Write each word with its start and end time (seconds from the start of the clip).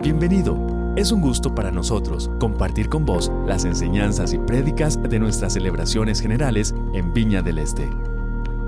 Bienvenido. 0.00 0.56
Es 0.94 1.10
un 1.10 1.20
gusto 1.20 1.56
para 1.56 1.72
nosotros 1.72 2.30
compartir 2.38 2.88
con 2.88 3.04
vos 3.04 3.32
las 3.46 3.64
enseñanzas 3.64 4.32
y 4.32 4.38
prédicas 4.38 5.02
de 5.02 5.18
nuestras 5.18 5.54
celebraciones 5.54 6.20
generales 6.20 6.72
en 6.94 7.12
Viña 7.12 7.42
del 7.42 7.58
Este. 7.58 7.84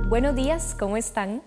Buenos 0.08 0.34
días, 0.34 0.74
¿cómo 0.76 0.96
están? 0.96 1.40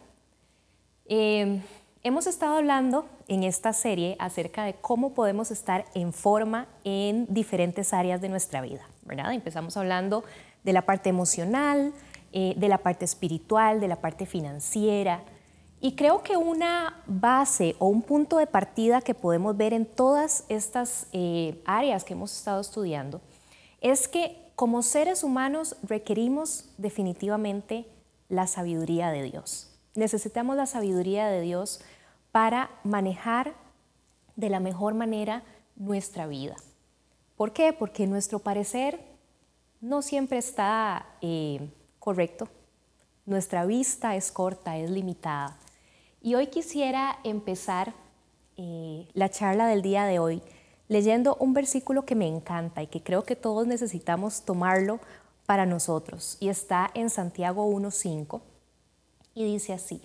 Eh, 1.06 1.62
hemos 2.02 2.28
estado 2.28 2.56
hablando 2.56 3.06
en 3.28 3.44
esta 3.44 3.74
serie 3.74 4.16
acerca 4.20 4.64
de 4.64 4.76
cómo 4.76 5.14
podemos 5.14 5.52
estar 5.52 5.84
en 5.96 6.14
forma 6.14 6.68
en 6.86 7.26
diferentes 7.28 7.92
áreas 7.92 8.22
de 8.22 8.30
nuestra 8.30 8.62
vida, 8.62 8.88
¿verdad? 9.04 9.34
Empezamos 9.34 9.76
hablando 9.76 10.24
de 10.64 10.72
la 10.72 10.84
parte 10.84 11.10
emocional, 11.10 11.92
eh, 12.32 12.54
de 12.56 12.70
la 12.70 12.78
parte 12.78 13.04
espiritual, 13.04 13.82
de 13.82 13.90
la 13.90 13.98
parte 13.98 14.26
financiera, 14.26 15.26
y 15.84 15.98
creo 15.98 16.24
que 16.24 16.38
una 16.38 17.04
base 17.08 17.76
o 17.78 17.88
un 17.88 18.04
punto 18.04 18.38
de 18.38 18.48
partida 18.48 19.02
que 19.02 19.14
podemos 19.14 19.58
ver 19.58 19.74
en 19.74 19.86
todas 19.86 20.46
estas 20.48 21.08
eh, 21.12 21.62
áreas 21.66 22.06
que 22.06 22.14
hemos 22.14 22.32
estado 22.32 22.62
estudiando 22.62 23.20
es 23.82 24.08
que 24.08 24.50
como 24.56 24.82
seres 24.82 25.26
humanos 25.26 25.76
requerimos 25.84 26.70
definitivamente 26.78 27.86
la 28.30 28.48
sabiduría 28.48 29.12
de 29.12 29.24
Dios. 29.24 29.76
Necesitamos 29.94 30.56
la 30.56 30.68
sabiduría 30.68 31.28
de 31.28 31.42
Dios 31.42 31.82
para 32.32 32.70
manejar 32.86 33.54
de 34.38 34.50
la 34.50 34.62
mejor 34.62 34.94
manera 34.94 35.44
nuestra 35.76 36.28
vida. 36.28 36.56
¿Por 37.36 37.52
qué? 37.52 37.74
Porque 37.74 38.08
nuestro 38.08 38.40
parecer 38.40 39.02
no 39.82 40.02
siempre 40.02 40.38
está 40.38 41.08
eh, 41.20 41.70
correcto. 42.00 42.48
Nuestra 43.26 43.66
vista 43.66 44.16
es 44.16 44.32
corta, 44.32 44.78
es 44.78 44.90
limitada. 44.90 45.58
Y 46.26 46.36
hoy 46.36 46.48
quisiera 46.48 47.20
empezar 47.26 47.94
eh, 48.56 49.10
la 49.14 49.30
charla 49.30 49.68
del 49.68 49.82
día 49.82 50.06
de 50.06 50.20
hoy 50.20 50.42
leyendo 50.88 51.36
un 51.36 51.54
versículo 51.54 52.06
que 52.06 52.16
me 52.16 52.28
encanta 52.28 52.82
y 52.82 52.88
que 52.88 53.04
creo 53.04 53.24
que 53.24 53.36
todos 53.36 53.68
necesitamos 53.68 54.44
tomarlo 54.44 55.02
para 55.46 55.66
nosotros. 55.66 56.38
Y 56.40 56.48
está 56.48 56.90
en 56.94 57.10
Santiago 57.10 57.70
1.5 57.70 58.42
y 59.36 59.44
dice 59.44 59.74
así, 59.74 60.02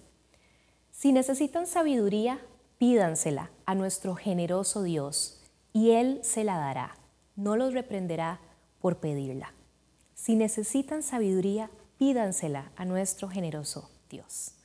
si 0.91 1.13
necesitan 1.13 1.69
sabiduría, 1.69 2.41
pídansela 2.79 3.53
a 3.65 3.77
nuestro 3.77 4.17
generoso 4.17 4.83
Dios 4.83 5.41
y 5.73 5.93
Él 5.93 6.19
se 6.25 6.43
la 6.43 6.57
dará, 6.59 6.97
no 7.37 7.55
los 7.55 7.75
reprenderá 7.75 8.41
por 8.81 8.97
pedirla. 8.97 9.55
Si 10.15 10.35
necesitan 10.35 11.05
sabiduría, 11.05 11.71
pídansela 11.97 12.73
a 12.75 12.85
nuestro 12.85 13.29
generoso 13.29 13.89
Dios. 14.11 14.58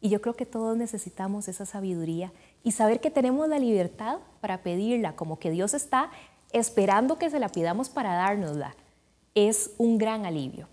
Y 0.00 0.08
yo 0.08 0.20
creo 0.22 0.34
que 0.34 0.46
todos 0.46 0.76
necesitamos 0.76 1.48
esa 1.48 1.66
sabiduría 1.66 2.32
y 2.62 2.72
saber 2.72 3.00
que 3.00 3.10
tenemos 3.10 3.48
la 3.48 3.58
libertad 3.58 4.18
para 4.40 4.62
pedirla, 4.62 5.14
como 5.14 5.38
que 5.38 5.50
Dios 5.50 5.74
está 5.74 6.10
esperando 6.52 7.18
que 7.18 7.30
se 7.30 7.38
la 7.38 7.50
pidamos 7.50 7.90
para 7.90 8.14
dárnosla. 8.14 8.74
Es 9.34 9.72
un 9.78 9.98
gran 9.98 10.24
alivio. 10.24 10.68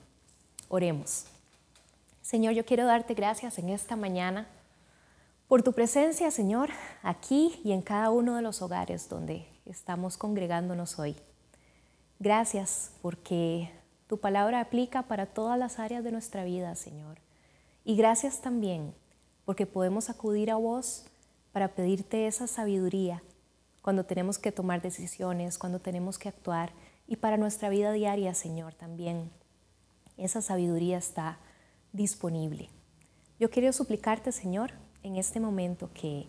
Oremos. 0.69 1.25
Señor, 2.22 2.53
yo 2.53 2.66
quiero 2.66 2.86
darte 2.86 3.14
gracias 3.14 3.59
en 3.59 3.69
esta 3.69 3.95
mañana 3.95 4.47
por 5.47 5.64
tu 5.64 5.72
presencia, 5.72 6.30
Señor, 6.31 6.69
aquí 7.03 7.59
y 7.64 7.72
en 7.72 7.81
cada 7.81 8.09
uno 8.12 8.36
de 8.36 8.41
los 8.41 8.62
hogares 8.62 9.08
donde 9.08 9.47
estamos 9.66 10.17
congregándonos 10.17 11.00
hoy. 11.00 11.16
Gracias 12.19 12.91
porque 13.02 13.72
tu 14.08 14.19
palabra 14.19 14.59
aplica 14.59 15.03
para 15.03 15.25
todas 15.25 15.58
las 15.58 15.80
áreas 15.80 16.03
de 16.03 16.12
nuestra 16.12 16.44
vida, 16.44 16.75
Señor. 16.75 17.19
Y 17.86 17.95
gracias 17.95 18.41
también 18.41 18.94
porque 19.48 19.66
podemos 19.66 20.09
acudir 20.09 20.52
a 20.52 20.58
vos 20.58 21.06
para 21.53 21.70
pedirte 21.70 22.28
esa 22.28 22.48
sabiduría 22.48 23.23
cuando 23.81 24.03
tenemos 24.03 24.38
que 24.38 24.52
tomar 24.52 24.81
decisiones, 24.81 25.58
cuando 25.58 25.80
tenemos 25.80 26.19
que 26.19 26.28
actuar 26.28 26.74
y 27.08 27.16
para 27.16 27.38
nuestra 27.38 27.69
vida 27.69 27.94
diaria, 27.94 28.34
Señor, 28.34 28.74
también. 28.74 29.31
Esa 30.18 30.41
sabiduría 30.41 30.97
está 30.97 31.40
disponible. 31.94 32.69
Yo 33.40 33.50
quiero 33.50 33.72
suplicarte, 33.72 34.34
Señor, 34.34 34.74
en 35.02 35.16
este 35.16 35.40
momento 35.40 35.91
que, 35.94 36.28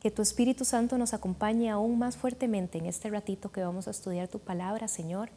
que 0.00 0.10
tu 0.10 0.22
Espíritu 0.22 0.64
Santo 0.64 0.96
nos 0.96 1.12
acompañe 1.12 1.68
aún 1.68 1.98
más 1.98 2.16
fuertemente 2.16 2.78
en 2.78 2.86
este 2.86 3.10
ratito 3.10 3.52
que 3.52 3.62
vamos 3.62 3.88
a 3.88 3.90
estudiar 3.90 4.26
tu 4.26 4.38
palabra, 4.38 4.88
Señor, 4.88 5.28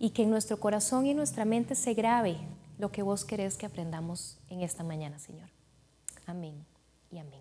y 0.00 0.10
que 0.10 0.24
en 0.24 0.30
nuestro 0.30 0.58
corazón 0.58 1.06
y 1.06 1.10
en 1.10 1.16
nuestra 1.16 1.44
mente 1.44 1.76
se 1.76 1.94
grave 1.94 2.38
lo 2.76 2.90
que 2.90 3.02
vos 3.02 3.24
querés 3.24 3.56
que 3.56 3.66
aprendamos 3.66 4.36
en 4.50 4.62
esta 4.62 4.82
mañana, 4.82 5.20
Señor. 5.20 5.55
Amén 6.26 6.64
y 7.10 7.18
amén. 7.18 7.40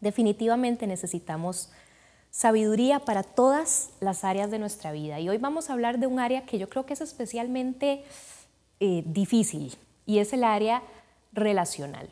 Definitivamente 0.00 0.86
necesitamos 0.86 1.70
sabiduría 2.30 3.00
para 3.00 3.22
todas 3.22 3.90
las 4.00 4.22
áreas 4.22 4.50
de 4.50 4.58
nuestra 4.58 4.92
vida. 4.92 5.18
Y 5.20 5.28
hoy 5.28 5.38
vamos 5.38 5.70
a 5.70 5.72
hablar 5.72 5.98
de 5.98 6.06
un 6.06 6.20
área 6.20 6.44
que 6.44 6.58
yo 6.58 6.68
creo 6.68 6.84
que 6.84 6.92
es 6.92 7.00
especialmente 7.00 8.04
eh, 8.78 9.02
difícil 9.06 9.74
y 10.04 10.18
es 10.18 10.34
el 10.34 10.44
área 10.44 10.82
relacional. 11.32 12.10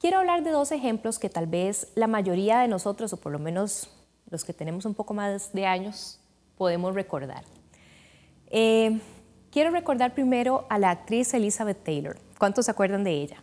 Quiero 0.00 0.18
hablar 0.18 0.42
de 0.42 0.50
dos 0.50 0.72
ejemplos 0.72 1.18
que 1.18 1.30
tal 1.30 1.46
vez 1.46 1.88
la 1.94 2.08
mayoría 2.08 2.58
de 2.58 2.68
nosotros, 2.68 3.12
o 3.12 3.16
por 3.16 3.32
lo 3.32 3.38
menos 3.38 3.88
los 4.28 4.44
que 4.44 4.52
tenemos 4.52 4.84
un 4.84 4.94
poco 4.94 5.14
más 5.14 5.52
de 5.52 5.66
años, 5.66 6.18
podemos 6.58 6.94
recordar. 6.94 7.44
Eh, 8.48 9.00
quiero 9.50 9.70
recordar 9.70 10.14
primero 10.14 10.66
a 10.68 10.78
la 10.78 10.90
actriz 10.90 11.32
Elizabeth 11.32 11.82
Taylor. 11.84 12.18
¿Cuántos 12.38 12.66
se 12.66 12.72
acuerdan 12.72 13.04
de 13.04 13.12
ella? 13.12 13.42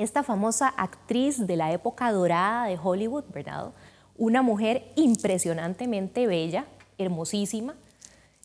Esta 0.00 0.22
famosa 0.22 0.68
actriz 0.68 1.46
de 1.46 1.56
la 1.56 1.72
época 1.72 2.10
dorada 2.10 2.66
de 2.66 2.78
Hollywood, 2.82 3.24
¿verdad? 3.34 3.72
Una 4.16 4.40
mujer 4.40 4.90
impresionantemente 4.96 6.26
bella, 6.26 6.64
hermosísima, 6.96 7.74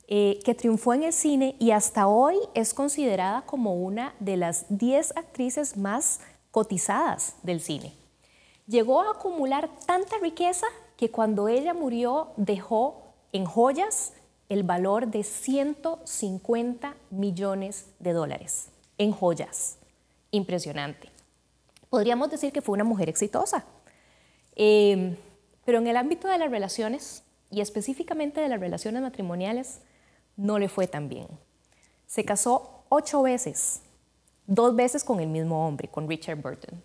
eh, 0.09 0.39
que 0.43 0.53
triunfó 0.53 0.93
en 0.93 1.03
el 1.03 1.13
cine 1.13 1.55
y 1.57 1.71
hasta 1.71 2.07
hoy 2.07 2.35
es 2.55 2.73
considerada 2.73 3.43
como 3.43 3.73
una 3.73 4.13
de 4.19 4.35
las 4.35 4.65
10 4.67 5.15
actrices 5.15 5.77
más 5.77 6.19
cotizadas 6.51 7.35
del 7.41 7.61
cine. 7.61 7.93
Llegó 8.67 9.01
a 9.01 9.11
acumular 9.11 9.69
tanta 9.85 10.17
riqueza 10.21 10.67
que 10.97 11.09
cuando 11.09 11.47
ella 11.47 11.73
murió 11.73 12.33
dejó 12.35 13.13
en 13.31 13.45
joyas 13.45 14.11
el 14.49 14.63
valor 14.63 15.07
de 15.07 15.23
150 15.23 16.95
millones 17.11 17.85
de 17.99 18.11
dólares 18.11 18.67
en 18.97 19.13
joyas. 19.13 19.77
Impresionante 20.31 21.14
podríamos 21.95 22.29
decir 22.29 22.51
que 22.51 22.61
fue 22.61 22.73
una 22.73 22.83
mujer 22.83 23.07
exitosa. 23.07 23.63
Em, 24.53 25.15
pero 25.63 25.77
en 25.77 25.87
el 25.87 25.95
ámbito 25.95 26.27
de 26.27 26.37
las 26.37 26.51
relaciones, 26.51 27.23
y 27.49 27.61
específicamente 27.61 28.41
de 28.41 28.49
las 28.49 28.59
relaciones 28.59 29.01
matrimoniales, 29.01 29.79
no 30.35 30.59
le 30.59 30.67
fue 30.67 30.87
tan 30.87 31.07
bien. 31.07 31.25
Se 32.05 32.25
casó 32.25 32.83
ocho 32.89 33.21
veces, 33.21 33.79
dos 34.45 34.75
veces 34.75 35.05
con 35.05 35.21
el 35.21 35.29
mismo 35.29 35.65
hombre, 35.65 35.87
con 35.87 36.09
Richard 36.09 36.41
Burton. 36.41 36.83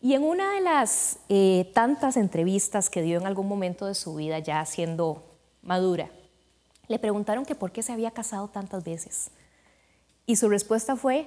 Y 0.00 0.14
en 0.14 0.22
una 0.22 0.52
de 0.52 0.60
las 0.60 1.18
eh, 1.28 1.72
tantas 1.74 2.16
entrevistas 2.16 2.88
que 2.88 3.02
dio 3.02 3.18
en 3.18 3.26
algún 3.26 3.48
momento 3.48 3.86
de 3.86 3.96
su 3.96 4.14
vida, 4.14 4.38
ya 4.38 4.64
siendo 4.66 5.24
madura, 5.62 6.10
le 6.86 7.00
preguntaron 7.00 7.44
que 7.44 7.56
por 7.56 7.72
qué 7.72 7.82
se 7.82 7.92
había 7.92 8.12
casado 8.12 8.46
tantas 8.46 8.84
veces. 8.84 9.32
Y 10.26 10.36
su 10.36 10.48
respuesta 10.48 10.94
fue, 10.94 11.26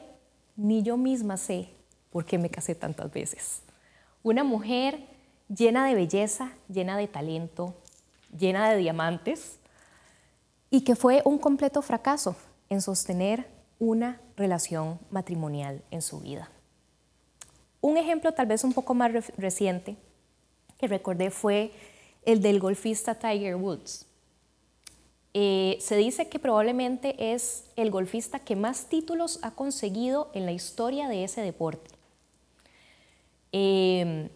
ni 0.55 0.81
yo 0.81 0.95
misma 0.95 1.35
sé 1.35 1.77
por 2.11 2.25
qué 2.25 2.37
me 2.37 2.49
casé 2.49 2.75
tantas 2.75 3.11
veces. 3.11 3.61
Una 4.23 4.43
mujer 4.43 4.99
llena 5.47 5.85
de 5.85 5.95
belleza, 5.95 6.51
llena 6.67 6.97
de 6.97 7.07
talento, 7.07 7.75
llena 8.37 8.69
de 8.69 8.77
diamantes 8.77 9.57
y 10.69 10.81
que 10.81 10.95
fue 10.95 11.21
un 11.25 11.37
completo 11.37 11.81
fracaso 11.81 12.35
en 12.69 12.81
sostener 12.81 13.47
una 13.79 14.21
relación 14.35 14.99
matrimonial 15.09 15.83
en 15.89 16.01
su 16.01 16.19
vida. 16.19 16.49
Un 17.81 17.97
ejemplo 17.97 18.33
tal 18.33 18.47
vez 18.47 18.63
un 18.63 18.73
poco 18.73 18.93
más 18.93 19.11
reciente 19.37 19.95
que 20.77 20.87
recordé 20.87 21.31
fue 21.31 21.71
el 22.23 22.41
del 22.41 22.59
golfista 22.59 23.15
Tiger 23.15 23.55
Woods. 23.55 24.05
Eh, 25.33 25.77
se 25.79 25.95
dice 25.95 26.27
que 26.27 26.39
probablemente 26.39 27.33
es 27.33 27.65
el 27.75 27.91
golfista 27.91 28.39
que 28.39 28.55
más 28.55 28.87
títulos 28.89 29.39
ha 29.43 29.51
conseguido 29.51 30.29
en 30.33 30.45
la 30.45 30.51
historia 30.51 31.07
de 31.07 31.23
ese 31.23 31.41
deporte. 31.41 31.98
Em, 33.51 34.29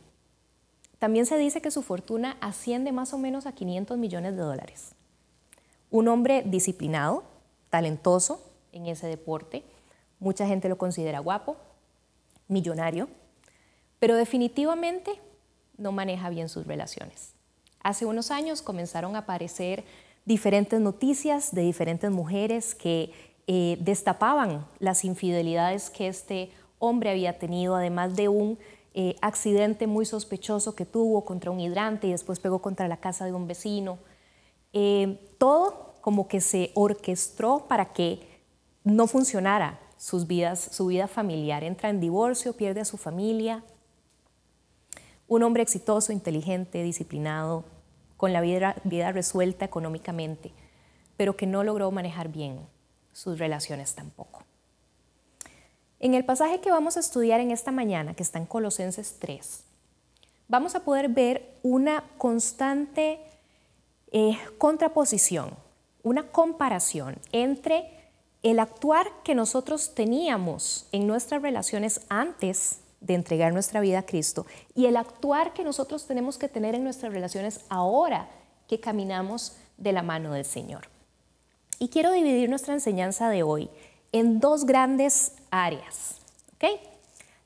también 1.00 1.26
se 1.26 1.38
dice 1.38 1.62
que 1.62 1.72
su 1.72 1.82
fortuna 1.82 2.38
asciende 2.42 2.92
más 2.92 3.14
o 3.14 3.18
menos 3.18 3.46
a 3.46 3.52
500 3.52 3.98
millones 3.98 4.36
de 4.36 4.42
dólares. 4.42 4.96
Un 5.92 6.08
hombre 6.08 6.44
disciplinado, 6.46 7.24
talentoso 7.70 8.42
en 8.72 8.88
ese 8.88 9.08
deporte, 9.08 9.64
mucha 10.20 10.48
gente 10.48 10.70
lo 10.70 10.78
considera 10.78 11.20
guapo, 11.20 11.58
millonario, 12.48 13.10
pero 14.00 14.16
definitivamente 14.16 15.20
no 15.78 15.92
maneja 15.92 16.30
bien 16.30 16.50
sus 16.50 16.66
relaciones. 16.66 17.34
Hace 17.82 18.06
unos 18.06 18.32
años 18.32 18.62
comenzaron 18.62 19.16
a 19.16 19.20
aparecer 19.20 19.84
diferentes 20.26 20.80
noticias 20.80 21.54
de 21.54 21.64
diferentes 21.64 22.10
mujeres 22.10 22.76
que 22.76 23.12
eh, 23.48 23.78
destapaban 23.82 24.66
las 24.80 25.04
infidelidades 25.04 25.90
que 25.90 26.08
este 26.08 26.52
hombre 26.80 27.10
había 27.10 27.40
tenido, 27.40 27.76
además 27.76 28.16
de 28.16 28.30
un 28.30 28.58
eh, 28.96 29.16
accidente 29.22 29.88
muy 29.88 30.06
sospechoso 30.06 30.76
que 30.76 30.86
tuvo 30.86 31.26
contra 31.26 31.50
un 31.50 31.60
hidrante 31.60 32.08
y 32.08 32.12
después 32.12 32.40
pegó 32.40 32.60
contra 32.60 32.88
la 32.88 32.98
casa 32.98 33.26
de 33.26 33.34
un 33.34 33.48
vecino. 33.48 33.98
Eh, 34.72 35.20
todo 35.38 35.96
como 36.02 36.28
que 36.28 36.42
se 36.42 36.72
orquestó 36.76 37.66
para 37.68 37.94
que 37.94 38.28
no 38.84 39.08
funcionara 39.08 39.80
sus 39.98 40.28
vidas, 40.28 40.60
su 40.60 40.88
vida 40.88 41.08
familiar. 41.08 41.64
Entra 41.64 41.90
en 41.90 42.00
divorcio, 42.00 42.54
pierde 42.54 42.82
a 42.82 42.86
su 42.86 42.98
familia. 42.98 43.64
Un 45.28 45.44
hombre 45.44 45.64
exitoso, 45.64 46.12
inteligente, 46.12 46.84
disciplinado, 46.84 47.64
con 48.18 48.32
la 48.32 48.42
vida, 48.42 48.76
vida 48.84 49.12
resuelta 49.12 49.66
económicamente, 49.66 50.52
pero 51.18 51.36
que 51.36 51.48
no 51.48 51.64
logró 51.64 51.90
manejar 51.92 52.28
bien 52.30 52.60
sus 53.12 53.40
relaciones 53.40 53.96
tampoco. 53.96 54.44
En 56.04 56.16
el 56.16 56.26
pasaje 56.26 56.60
que 56.60 56.70
vamos 56.70 56.98
a 56.98 57.00
estudiar 57.00 57.40
en 57.40 57.50
esta 57.50 57.72
mañana, 57.72 58.14
que 58.14 58.24
está 58.24 58.38
en 58.38 58.46
Colosenses 58.46 59.16
3, 59.20 59.64
vamos 60.50 60.76
a 60.76 60.82
poder 60.82 61.08
ver 61.08 61.56
una 61.64 62.04
constante 62.18 63.22
eh, 64.12 64.38
contraposición, 64.58 65.52
una 66.04 66.28
comparación 66.28 67.16
entre 67.32 67.90
el 68.42 68.60
actuar 68.60 69.08
que 69.24 69.34
nosotros 69.34 69.96
teníamos 69.96 70.88
en 70.92 71.08
nuestras 71.08 71.42
relaciones 71.42 72.02
antes 72.10 72.80
de 73.00 73.14
entregar 73.14 73.54
nuestra 73.54 73.80
vida 73.80 74.00
a 74.00 74.06
Cristo 74.06 74.46
y 74.76 74.88
el 74.88 74.98
actuar 74.98 75.54
que 75.54 75.64
nosotros 75.64 76.06
tenemos 76.06 76.38
que 76.38 76.50
tener 76.50 76.76
en 76.76 76.84
nuestras 76.84 77.14
relaciones 77.14 77.62
ahora 77.70 78.28
que 78.68 78.82
caminamos 78.82 79.56
de 79.78 79.94
la 79.94 80.04
mano 80.04 80.34
del 80.34 80.44
Señor. 80.44 80.90
Y 81.80 81.88
quiero 81.88 82.12
dividir 82.12 82.50
nuestra 82.50 82.74
enseñanza 82.74 83.30
de 83.30 83.44
hoy 83.44 83.70
en 84.14 84.40
dos 84.40 84.66
grandes 84.66 85.34
áreas. 85.52 86.22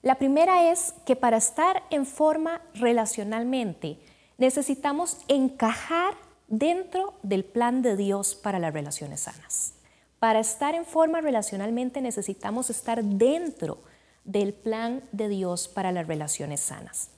La 0.03 0.15
primera 0.15 0.71
es 0.71 0.93
que 1.05 1.15
para 1.15 1.37
estar 1.37 1.83
en 1.89 2.05
forma 2.05 2.61
relacionalmente 2.75 3.99
necesitamos 4.37 5.17
encajar 5.27 6.13
dentro 6.47 7.15
del 7.23 7.43
plan 7.43 7.81
de 7.81 7.97
Dios 7.97 8.35
para 8.35 8.59
las 8.59 8.73
relaciones 8.73 9.21
sanas. 9.21 9.73
Para 10.19 10.39
estar 10.39 10.75
en 10.75 10.85
forma 10.85 11.19
relacionalmente 11.19 11.99
necesitamos 12.01 12.69
estar 12.69 13.03
dentro 13.03 13.79
del 14.23 14.53
plan 14.53 15.03
de 15.11 15.29
Dios 15.29 15.67
para 15.67 15.91
las 15.91 16.07
relaciones 16.07 16.61
sanas. 16.61 17.09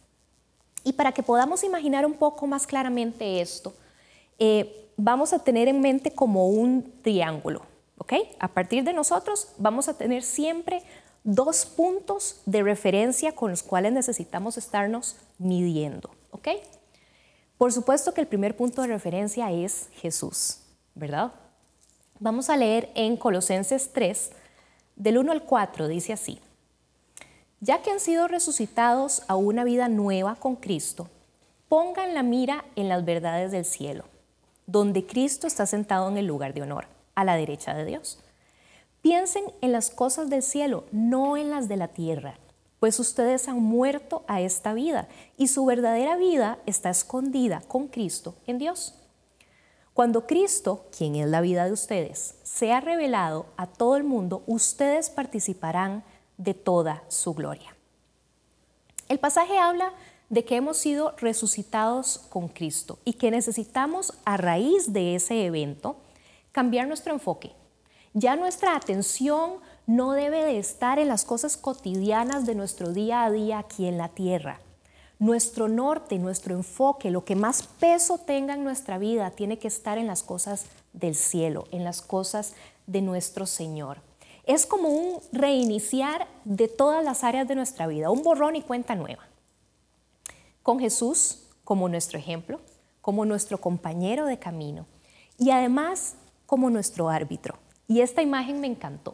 Y 0.84 0.94
para 0.94 1.12
que 1.12 1.24
podamos 1.24 1.64
imaginar 1.64 2.06
un 2.06 2.14
poco 2.14 2.48
más 2.48 2.66
claramente 2.66 3.42
esto, 3.42 3.74
eh, 4.38 4.90
vamos 4.96 5.34
a 5.34 5.40
tener 5.40 5.68
en 5.68 5.82
mente 5.82 6.12
como 6.12 6.48
un 6.48 7.02
triángulo. 7.02 7.69
¿Ok? 8.00 8.14
A 8.40 8.48
partir 8.48 8.84
de 8.84 8.94
nosotros 8.94 9.50
vamos 9.58 9.88
a 9.88 9.94
tener 9.94 10.24
siempre 10.24 10.82
dos 11.24 11.66
puntos 11.66 12.42
de 12.46 12.64
referencia 12.64 13.36
con 13.36 13.52
los 13.52 13.62
cuales 13.62 13.94
necesitamos 13.94 14.58
estarnos 14.58 15.18
midiendo, 15.38 16.10
¿ok? 16.32 16.48
Por 17.58 17.72
supuesto 17.72 18.14
que 18.14 18.22
el 18.22 18.28
primer 18.28 18.56
punto 18.56 18.82
de 18.82 18.88
referencia 18.88 19.52
es 19.52 19.90
Jesús, 19.94 20.62
¿verdad? 20.96 21.34
Vamos 22.20 22.50
a 22.50 22.58
leer 22.58 22.90
en 22.96 23.18
Colosenses 23.18 23.92
3, 23.94 24.32
del 24.96 25.18
1 25.18 25.32
al 25.32 25.44
4, 25.44 25.88
dice 25.88 26.14
así, 26.14 26.40
ya 27.60 27.82
que 27.82 27.92
han 27.92 28.00
sido 28.00 28.30
resucitados 28.30 29.24
a 29.28 29.36
una 29.36 29.66
vida 29.66 29.90
nueva 29.90 30.36
con 30.36 30.56
Cristo, 30.56 31.10
pongan 31.68 32.14
la 32.14 32.24
mira 32.24 32.64
en 32.78 32.88
las 32.88 33.04
verdades 33.04 33.52
del 33.52 33.66
cielo, 33.66 34.06
donde 34.66 35.06
Cristo 35.06 35.48
está 35.48 35.66
sentado 35.66 36.10
en 36.10 36.18
el 36.18 36.26
lugar 36.26 36.54
de 36.54 36.62
honor 36.62 36.99
a 37.20 37.26
la 37.26 37.36
derecha 37.36 37.74
de 37.74 37.86
Dios. 37.86 38.20
Piensen 39.02 39.44
en 39.62 39.72
las 39.72 39.90
cosas 39.90 40.30
del 40.30 40.42
cielo, 40.42 40.86
no 40.92 41.36
en 41.36 41.50
las 41.50 41.68
de 41.68 41.78
la 41.78 41.90
tierra, 41.90 42.38
pues 42.80 43.00
ustedes 43.00 43.48
han 43.50 43.62
muerto 43.62 44.24
a 44.28 44.40
esta 44.40 44.74
vida 44.74 45.10
y 45.38 45.48
su 45.48 45.66
verdadera 45.66 46.16
vida 46.16 46.60
está 46.66 46.90
escondida 46.90 47.62
con 47.68 47.88
Cristo 47.88 48.36
en 48.48 48.58
Dios. 48.58 48.96
Cuando 49.94 50.26
Cristo, 50.26 50.86
quien 50.98 51.16
es 51.16 51.28
la 51.28 51.42
vida 51.42 51.66
de 51.66 51.74
ustedes, 51.74 52.36
sea 52.44 52.80
revelado 52.80 53.48
a 53.58 53.68
todo 53.68 53.98
el 53.98 54.06
mundo, 54.06 54.44
ustedes 54.48 55.10
participarán 55.10 56.04
de 56.38 56.54
toda 56.54 57.04
su 57.10 57.34
gloria. 57.34 57.76
El 59.10 59.20
pasaje 59.20 59.58
habla 59.58 59.92
de 60.30 60.46
que 60.46 60.56
hemos 60.56 60.78
sido 60.78 61.16
resucitados 61.18 62.20
con 62.30 62.48
Cristo 62.48 62.98
y 63.04 63.14
que 63.14 63.30
necesitamos 63.30 64.14
a 64.24 64.38
raíz 64.38 64.94
de 64.94 65.16
ese 65.16 65.46
evento 65.46 65.98
cambiar 66.52 66.88
nuestro 66.88 67.14
enfoque. 67.14 67.52
Ya 68.14 68.36
nuestra 68.36 68.76
atención 68.76 69.60
no 69.86 70.14
debe 70.14 70.44
de 70.44 70.58
estar 70.58 71.00
en 71.00 71.08
las 71.08 71.26
cosas 71.26 71.58
cotidianas 71.58 72.46
de 72.46 72.56
nuestro 72.56 72.92
día 72.92 73.24
a 73.24 73.32
día 73.32 73.60
aquí 73.60 73.86
en 73.86 73.98
la 73.98 74.10
tierra. 74.10 74.60
Nuestro 75.20 75.68
norte, 75.68 76.18
nuestro 76.18 76.56
enfoque, 76.56 77.12
lo 77.12 77.26
que 77.26 77.36
más 77.36 77.68
peso 77.80 78.18
tenga 78.18 78.54
en 78.54 78.64
nuestra 78.64 78.98
vida, 78.98 79.32
tiene 79.32 79.60
que 79.60 79.68
estar 79.68 79.98
en 79.98 80.08
las 80.08 80.24
cosas 80.24 80.66
del 80.94 81.16
cielo, 81.16 81.66
en 81.72 81.84
las 81.84 82.02
cosas 82.02 82.54
de 82.88 83.02
nuestro 83.02 83.46
Señor. 83.46 84.02
Es 84.46 84.66
como 84.66 84.90
un 84.90 85.20
reiniciar 85.32 86.28
de 86.46 86.68
todas 86.68 87.04
las 87.04 87.24
áreas 87.24 87.48
de 87.48 87.56
nuestra 87.56 87.86
vida, 87.86 88.10
un 88.10 88.24
borrón 88.24 88.56
y 88.56 88.62
cuenta 88.62 88.96
nueva. 88.96 89.28
Con 90.64 90.80
Jesús 90.80 91.44
como 91.64 91.88
nuestro 91.90 92.18
ejemplo, 92.18 92.60
como 93.02 93.26
nuestro 93.26 93.60
compañero 93.60 94.26
de 94.26 94.40
camino 94.40 94.88
y 95.38 95.52
además 95.52 96.16
como 96.50 96.72
nuestro 96.72 97.10
árbitro. 97.10 97.60
Y 97.88 98.02
esta 98.02 98.24
imagen 98.24 98.60
me 98.60 98.66
encantó. 98.66 99.14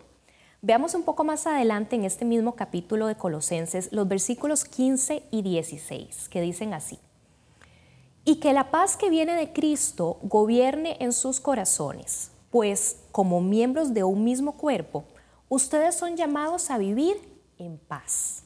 Veamos 0.62 0.96
un 0.96 1.04
poco 1.04 1.26
más 1.26 1.46
adelante 1.46 1.98
en 1.98 2.06
este 2.06 2.24
mismo 2.24 2.56
capítulo 2.56 3.08
de 3.08 3.18
Colosenses 3.18 3.92
los 3.92 4.08
versículos 4.08 4.64
15 4.64 5.22
y 5.32 5.42
16, 5.42 6.30
que 6.30 6.40
dicen 6.40 6.74
así. 6.74 6.98
Y 8.24 8.38
que 8.38 8.54
la 8.54 8.72
paz 8.72 8.96
que 8.96 9.10
viene 9.10 9.36
de 9.36 9.52
Cristo 9.52 10.18
gobierne 10.24 10.96
en 11.02 11.12
sus 11.12 11.42
corazones, 11.42 12.32
pues 12.52 13.02
como 13.12 13.42
miembros 13.42 13.94
de 13.94 14.06
un 14.06 14.24
mismo 14.24 14.54
cuerpo, 14.54 15.04
ustedes 15.50 15.94
son 15.94 16.16
llamados 16.16 16.72
a 16.72 16.78
vivir 16.78 17.18
en 17.58 17.78
paz 17.78 18.44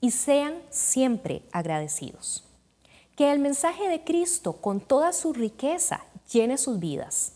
y 0.00 0.10
sean 0.10 0.54
siempre 0.70 1.42
agradecidos. 1.52 2.48
Que 3.14 3.30
el 3.30 3.40
mensaje 3.40 3.90
de 3.90 4.04
Cristo 4.04 4.54
con 4.54 4.80
toda 4.80 5.12
su 5.12 5.34
riqueza 5.34 6.00
llene 6.32 6.56
sus 6.56 6.78
vidas 6.78 7.34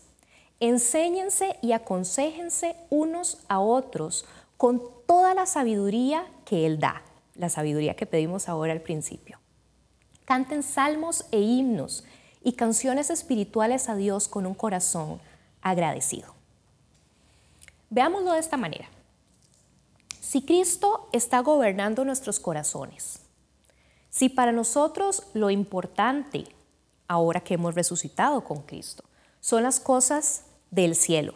Enséñense 0.59 1.57
y 1.61 1.73
aconsejense 1.73 2.75
unos 2.89 3.39
a 3.47 3.59
otros 3.59 4.25
con 4.57 4.81
toda 5.05 5.33
la 5.33 5.45
sabiduría 5.45 6.25
que 6.45 6.65
Él 6.65 6.79
da, 6.79 7.03
la 7.35 7.49
sabiduría 7.49 7.95
que 7.95 8.07
pedimos 8.07 8.49
ahora 8.49 8.73
al 8.73 8.81
principio. 8.81 9.39
Canten 10.25 10.63
salmos 10.63 11.25
e 11.31 11.39
himnos 11.39 12.03
y 12.43 12.53
canciones 12.53 13.09
espirituales 13.09 13.87
a 13.87 13.95
Dios 13.95 14.27
con 14.27 14.45
un 14.45 14.55
corazón 14.55 15.21
agradecido. 15.61 16.33
Veámoslo 17.89 18.33
de 18.33 18.39
esta 18.39 18.57
manera. 18.57 18.89
Si 20.19 20.41
Cristo 20.41 21.07
está 21.13 21.39
gobernando 21.39 22.03
nuestros 22.03 22.39
corazones, 22.39 23.21
si 24.09 24.29
para 24.29 24.51
nosotros 24.51 25.23
lo 25.33 25.49
importante, 25.49 26.45
ahora 27.07 27.41
que 27.41 27.53
hemos 27.53 27.75
resucitado 27.75 28.43
con 28.43 28.63
Cristo, 28.63 29.03
son 29.39 29.63
las 29.63 29.79
cosas 29.79 30.43
del 30.71 30.95
cielo. 30.95 31.35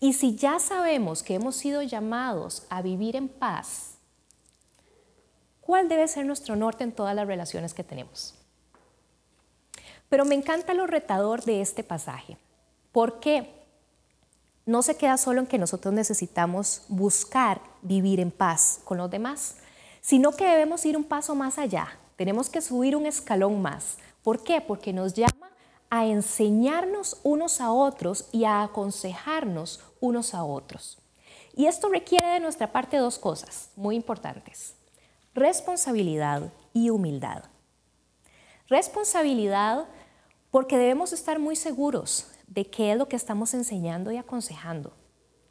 Y 0.00 0.12
si 0.12 0.36
ya 0.36 0.58
sabemos 0.58 1.22
que 1.22 1.34
hemos 1.34 1.56
sido 1.56 1.82
llamados 1.82 2.64
a 2.70 2.82
vivir 2.82 3.16
en 3.16 3.28
paz, 3.28 3.94
¿cuál 5.60 5.88
debe 5.88 6.06
ser 6.06 6.24
nuestro 6.24 6.56
norte 6.56 6.84
en 6.84 6.92
todas 6.92 7.14
las 7.16 7.26
relaciones 7.26 7.74
que 7.74 7.84
tenemos? 7.84 8.34
Pero 10.08 10.24
me 10.24 10.34
encanta 10.34 10.74
lo 10.74 10.86
retador 10.86 11.44
de 11.44 11.60
este 11.60 11.82
pasaje, 11.82 12.36
porque 12.92 13.52
no 14.66 14.82
se 14.82 14.96
queda 14.96 15.16
solo 15.16 15.40
en 15.40 15.46
que 15.46 15.58
nosotros 15.58 15.92
necesitamos 15.92 16.82
buscar 16.88 17.60
vivir 17.82 18.20
en 18.20 18.30
paz 18.30 18.80
con 18.84 18.98
los 18.98 19.10
demás, 19.10 19.56
sino 20.00 20.32
que 20.32 20.46
debemos 20.46 20.86
ir 20.86 20.96
un 20.96 21.04
paso 21.04 21.34
más 21.34 21.58
allá, 21.58 21.98
tenemos 22.18 22.48
que 22.50 22.60
subir 22.60 22.96
un 22.96 23.06
escalón 23.06 23.62
más. 23.62 23.96
¿Por 24.24 24.42
qué? 24.42 24.60
Porque 24.60 24.92
nos 24.92 25.14
llama 25.14 25.47
a 25.90 26.06
enseñarnos 26.06 27.20
unos 27.22 27.60
a 27.60 27.72
otros 27.72 28.28
y 28.32 28.44
a 28.44 28.62
aconsejarnos 28.62 29.80
unos 30.00 30.34
a 30.34 30.44
otros. 30.44 30.98
Y 31.54 31.66
esto 31.66 31.88
requiere 31.88 32.28
de 32.28 32.40
nuestra 32.40 32.72
parte 32.72 32.96
dos 32.98 33.18
cosas 33.18 33.70
muy 33.74 33.96
importantes, 33.96 34.74
responsabilidad 35.34 36.52
y 36.72 36.90
humildad. 36.90 37.44
Responsabilidad 38.68 39.86
porque 40.50 40.78
debemos 40.78 41.12
estar 41.12 41.38
muy 41.38 41.56
seguros 41.56 42.30
de 42.46 42.66
qué 42.66 42.92
es 42.92 42.98
lo 42.98 43.08
que 43.08 43.16
estamos 43.16 43.54
enseñando 43.54 44.12
y 44.12 44.16
aconsejando, 44.16 44.92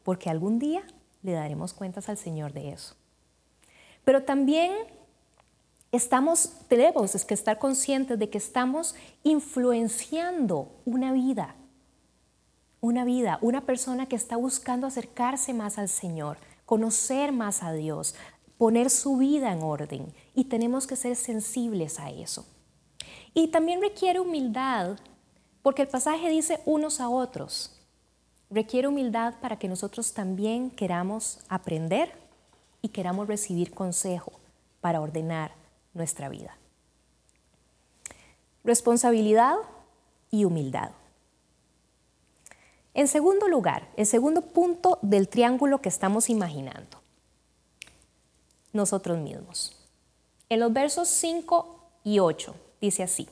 porque 0.02 0.30
algún 0.30 0.58
día 0.58 0.82
le 1.22 1.32
daremos 1.32 1.74
cuentas 1.74 2.08
al 2.08 2.16
Señor 2.16 2.52
de 2.52 2.70
eso. 2.70 2.94
Pero 4.04 4.24
también 4.24 4.72
estamos, 5.92 6.52
tenemos 6.68 7.24
que 7.24 7.34
estar 7.34 7.58
conscientes 7.58 8.18
de 8.18 8.28
que 8.28 8.38
estamos 8.38 8.94
influenciando 9.22 10.72
una 10.84 11.12
vida, 11.12 11.54
una 12.80 13.04
vida, 13.04 13.38
una 13.42 13.62
persona 13.62 14.06
que 14.06 14.16
está 14.16 14.36
buscando 14.36 14.86
acercarse 14.86 15.54
más 15.54 15.78
al 15.78 15.88
Señor, 15.88 16.38
conocer 16.66 17.32
más 17.32 17.62
a 17.62 17.72
Dios, 17.72 18.14
poner 18.56 18.90
su 18.90 19.16
vida 19.16 19.52
en 19.52 19.62
orden 19.62 20.12
y 20.34 20.44
tenemos 20.44 20.86
que 20.86 20.96
ser 20.96 21.16
sensibles 21.16 21.98
a 21.98 22.10
eso. 22.10 22.46
Y 23.34 23.48
también 23.48 23.80
requiere 23.80 24.20
humildad, 24.20 24.98
porque 25.62 25.82
el 25.82 25.88
pasaje 25.88 26.28
dice 26.28 26.60
unos 26.66 27.00
a 27.00 27.08
otros. 27.08 27.74
Requiere 28.50 28.88
humildad 28.88 29.34
para 29.40 29.58
que 29.58 29.68
nosotros 29.68 30.12
también 30.12 30.70
queramos 30.70 31.40
aprender 31.48 32.12
y 32.80 32.88
queramos 32.88 33.28
recibir 33.28 33.72
consejo 33.72 34.32
para 34.80 35.00
ordenar 35.00 35.52
nuestra 35.94 36.28
vida. 36.28 36.56
Responsabilidad 38.64 39.56
y 40.30 40.44
humildad. 40.44 40.90
En 42.94 43.08
segundo 43.08 43.48
lugar, 43.48 43.88
el 43.96 44.06
segundo 44.06 44.42
punto 44.42 44.98
del 45.02 45.28
triángulo 45.28 45.80
que 45.80 45.88
estamos 45.88 46.28
imaginando, 46.30 47.00
nosotros 48.72 49.18
mismos. 49.18 49.76
En 50.48 50.60
los 50.60 50.72
versos 50.72 51.08
5 51.08 51.90
y 52.04 52.18
8 52.18 52.54
dice 52.80 53.02
así, 53.02 53.28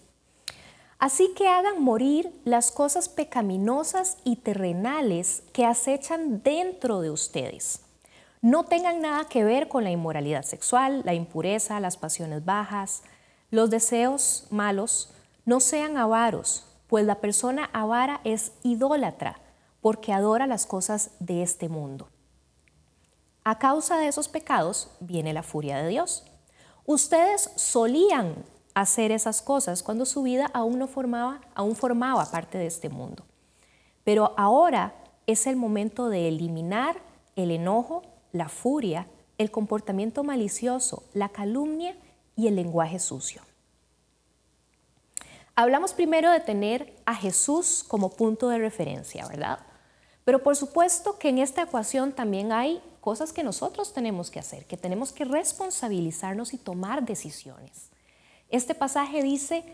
Así 0.98 1.34
que 1.34 1.46
hagan 1.48 1.82
morir 1.82 2.32
las 2.44 2.70
cosas 2.70 3.08
pecaminosas 3.08 4.16
y 4.24 4.36
terrenales 4.36 5.42
que 5.52 5.66
acechan 5.66 6.42
dentro 6.42 7.00
de 7.00 7.10
ustedes. 7.10 7.80
No 8.46 8.62
tengan 8.62 9.00
nada 9.00 9.24
que 9.24 9.42
ver 9.42 9.66
con 9.66 9.82
la 9.82 9.90
inmoralidad 9.90 10.44
sexual, 10.44 11.02
la 11.04 11.14
impureza, 11.14 11.80
las 11.80 11.96
pasiones 11.96 12.44
bajas, 12.44 13.02
los 13.50 13.70
deseos 13.70 14.46
malos. 14.50 15.12
No 15.44 15.58
sean 15.58 15.96
avaros, 15.96 16.64
pues 16.86 17.04
la 17.04 17.16
persona 17.16 17.68
avara 17.72 18.20
es 18.22 18.52
idólatra, 18.62 19.40
porque 19.80 20.12
adora 20.12 20.46
las 20.46 20.64
cosas 20.64 21.10
de 21.18 21.42
este 21.42 21.68
mundo. 21.68 22.08
A 23.42 23.58
causa 23.58 23.98
de 23.98 24.06
esos 24.06 24.28
pecados 24.28 24.92
viene 25.00 25.32
la 25.32 25.42
furia 25.42 25.78
de 25.78 25.88
Dios. 25.88 26.22
Ustedes 26.84 27.50
solían 27.56 28.44
hacer 28.74 29.10
esas 29.10 29.42
cosas 29.42 29.82
cuando 29.82 30.06
su 30.06 30.22
vida 30.22 30.52
aún 30.54 30.78
no 30.78 30.86
formaba, 30.86 31.40
aún 31.56 31.74
formaba 31.74 32.24
parte 32.30 32.58
de 32.58 32.66
este 32.66 32.90
mundo. 32.90 33.24
Pero 34.04 34.34
ahora 34.36 34.94
es 35.26 35.48
el 35.48 35.56
momento 35.56 36.08
de 36.08 36.28
eliminar 36.28 36.98
el 37.34 37.50
enojo, 37.50 38.02
la 38.36 38.48
furia, 38.48 39.06
el 39.38 39.50
comportamiento 39.50 40.24
malicioso, 40.24 41.04
la 41.12 41.28
calumnia 41.28 41.96
y 42.36 42.48
el 42.48 42.56
lenguaje 42.56 42.98
sucio. 42.98 43.42
Hablamos 45.54 45.94
primero 45.94 46.30
de 46.30 46.40
tener 46.40 46.94
a 47.06 47.14
Jesús 47.14 47.84
como 47.86 48.10
punto 48.10 48.48
de 48.48 48.58
referencia, 48.58 49.26
¿verdad? 49.26 49.60
Pero 50.24 50.42
por 50.42 50.56
supuesto 50.56 51.18
que 51.18 51.30
en 51.30 51.38
esta 51.38 51.62
ecuación 51.62 52.12
también 52.12 52.52
hay 52.52 52.82
cosas 53.00 53.32
que 53.32 53.42
nosotros 53.42 53.94
tenemos 53.94 54.30
que 54.30 54.38
hacer, 54.38 54.66
que 54.66 54.76
tenemos 54.76 55.12
que 55.12 55.24
responsabilizarnos 55.24 56.52
y 56.52 56.58
tomar 56.58 57.06
decisiones. 57.06 57.90
Este 58.50 58.74
pasaje 58.74 59.22
dice 59.22 59.64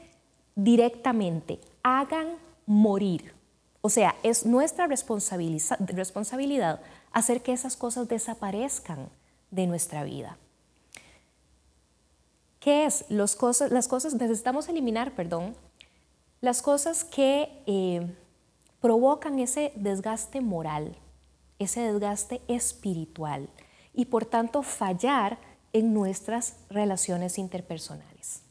directamente, 0.55 1.59
hagan 1.83 2.37
morir. 2.67 3.35
O 3.81 3.89
sea, 3.89 4.15
es 4.23 4.47
nuestra 4.47 4.87
responsabilidad 4.87 6.81
hacer 7.13 7.43
que 7.43 7.53
esas 7.53 7.77
cosas 7.77 8.09
desaparezcan 8.09 9.09
de 9.51 9.67
nuestra 9.67 10.05
vida. 10.05 10.39
¿Qué 12.59 12.85
es? 12.85 13.05
Las 13.09 13.35
cosas, 13.35 13.71
necesitamos 13.71 14.69
eliminar, 14.69 15.15
perdón, 15.15 15.57
las 16.41 16.63
cosas 16.63 17.05
que 17.05 17.63
eh, 17.67 18.15
provocan 18.81 19.39
ese 19.39 19.73
desgaste 19.77 20.41
moral, 20.41 20.97
ese 21.59 21.81
desgaste 21.81 22.41
espiritual 22.49 23.49
y 23.95 24.07
por 24.07 24.25
tanto 24.25 24.63
fallar 24.63 25.39
en 25.73 25.93
nuestras 25.93 26.57
relaciones 26.71 27.39
interpersonales. 27.39 28.43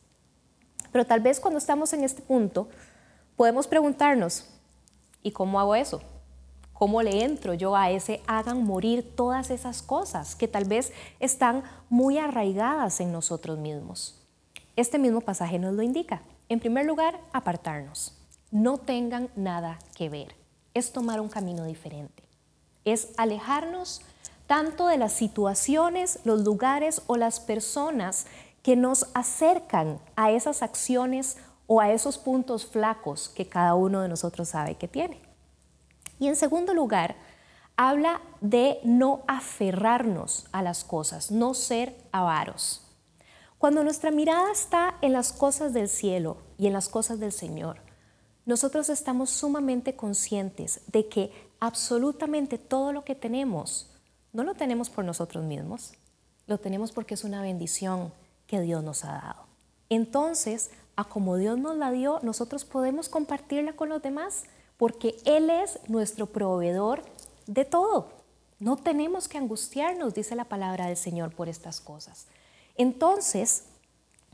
Pero 0.92 1.06
tal 1.06 1.22
vez 1.22 1.40
cuando 1.40 1.58
estamos 1.58 1.94
en 1.94 2.04
este 2.04 2.22
punto, 2.22 2.68
podemos 3.36 3.68
preguntarnos, 3.68 4.46
¿y 5.24 5.32
cómo 5.32 5.60
hago 5.60 5.76
eso? 5.76 6.02
¿Cómo 6.82 7.04
le 7.04 7.24
entro 7.24 7.54
yo 7.54 7.76
a 7.76 7.92
ese 7.92 8.24
hagan 8.26 8.64
morir 8.64 9.16
todas 9.16 9.52
esas 9.52 9.84
cosas 9.84 10.34
que 10.34 10.48
tal 10.48 10.66
vez 10.66 10.92
están 11.20 11.62
muy 11.92 12.18
arraigadas 12.18 13.02
en 13.02 13.12
nosotros 13.12 13.60
mismos? 13.60 14.20
Este 14.76 14.98
mismo 14.98 15.22
pasaje 15.22 15.60
nos 15.60 15.76
lo 15.76 15.84
indica. 15.84 16.24
En 16.50 16.60
primer 16.60 16.88
lugar, 16.88 17.20
apartarnos. 17.34 18.18
No 18.50 18.80
tengan 18.80 19.30
nada 19.36 19.78
que 19.94 20.10
ver. 20.10 20.34
Es 20.74 20.92
tomar 20.92 21.22
un 21.22 21.30
camino 21.30 21.66
diferente. 21.66 22.24
Es 22.84 23.10
alejarnos 23.16 24.02
tanto 24.48 24.88
de 24.88 24.98
las 24.98 25.14
situaciones, 25.14 26.18
los 26.24 26.42
lugares 26.42 27.04
o 27.06 27.16
las 27.16 27.40
personas 27.40 28.26
que 28.64 28.76
nos 28.76 29.06
acercan 29.14 30.00
a 30.16 30.32
esas 30.32 30.64
acciones 30.64 31.38
o 31.68 31.80
a 31.80 31.92
esos 31.92 32.18
puntos 32.18 32.66
flacos 32.66 33.30
que 33.30 33.48
cada 33.48 33.76
uno 33.76 34.02
de 34.02 34.10
nosotros 34.10 34.50
sabe 34.50 34.74
que 34.74 34.88
tiene. 34.88 35.31
Y 36.22 36.28
en 36.28 36.36
segundo 36.36 36.76
lugar, 36.76 37.16
habla 37.76 38.22
de 38.42 38.80
no 38.84 39.24
aferrarnos 39.28 40.46
a 40.52 40.62
las 40.62 40.84
cosas, 40.84 41.32
no 41.32 41.56
ser 41.56 41.98
avaros. 42.12 42.88
Cuando 43.58 43.84
nuestra 43.84 44.12
mirada 44.12 44.52
está 44.52 45.00
en 45.02 45.14
las 45.14 45.34
cosas 45.34 45.74
del 45.74 45.90
cielo 45.90 46.38
y 46.60 46.68
en 46.68 46.74
las 46.74 46.90
cosas 46.90 47.20
del 47.20 47.32
Señor, 47.32 47.78
nosotros 48.46 48.90
estamos 48.90 49.32
sumamente 49.32 49.96
conscientes 49.96 50.82
de 50.92 51.08
que 51.10 51.32
absolutamente 51.60 52.60
todo 52.60 52.94
lo 52.94 53.04
que 53.04 53.16
tenemos 53.16 53.90
no 54.32 54.44
lo 54.44 54.54
tenemos 54.54 54.92
por 54.92 55.04
nosotros 55.04 55.44
mismos, 55.44 55.94
lo 56.46 56.60
tenemos 56.60 56.92
porque 56.92 57.16
es 57.16 57.24
una 57.24 57.42
bendición 57.42 58.14
que 58.46 58.62
Dios 58.62 58.84
nos 58.84 59.06
ha 59.06 59.14
dado. 59.14 59.48
Entonces, 59.90 60.70
a 60.96 61.04
como 61.04 61.38
Dios 61.38 61.58
nos 61.58 61.78
la 61.78 61.90
dio, 61.90 62.20
nosotros 62.22 62.64
podemos 62.64 63.10
compartirla 63.10 63.74
con 63.74 63.90
los 63.90 64.04
demás 64.04 64.44
porque 64.82 65.16
Él 65.26 65.52
es 65.52 65.78
nuestro 65.90 66.26
proveedor 66.26 67.04
de 67.46 67.66
todo. 67.66 68.10
No 68.58 68.78
tenemos 68.78 69.28
que 69.28 69.38
angustiarnos, 69.38 70.16
dice 70.16 70.36
la 70.36 70.46
palabra 70.46 70.88
del 70.88 70.98
Señor, 70.98 71.36
por 71.36 71.50
estas 71.50 71.80
cosas. 71.80 72.26
Entonces, 72.76 73.66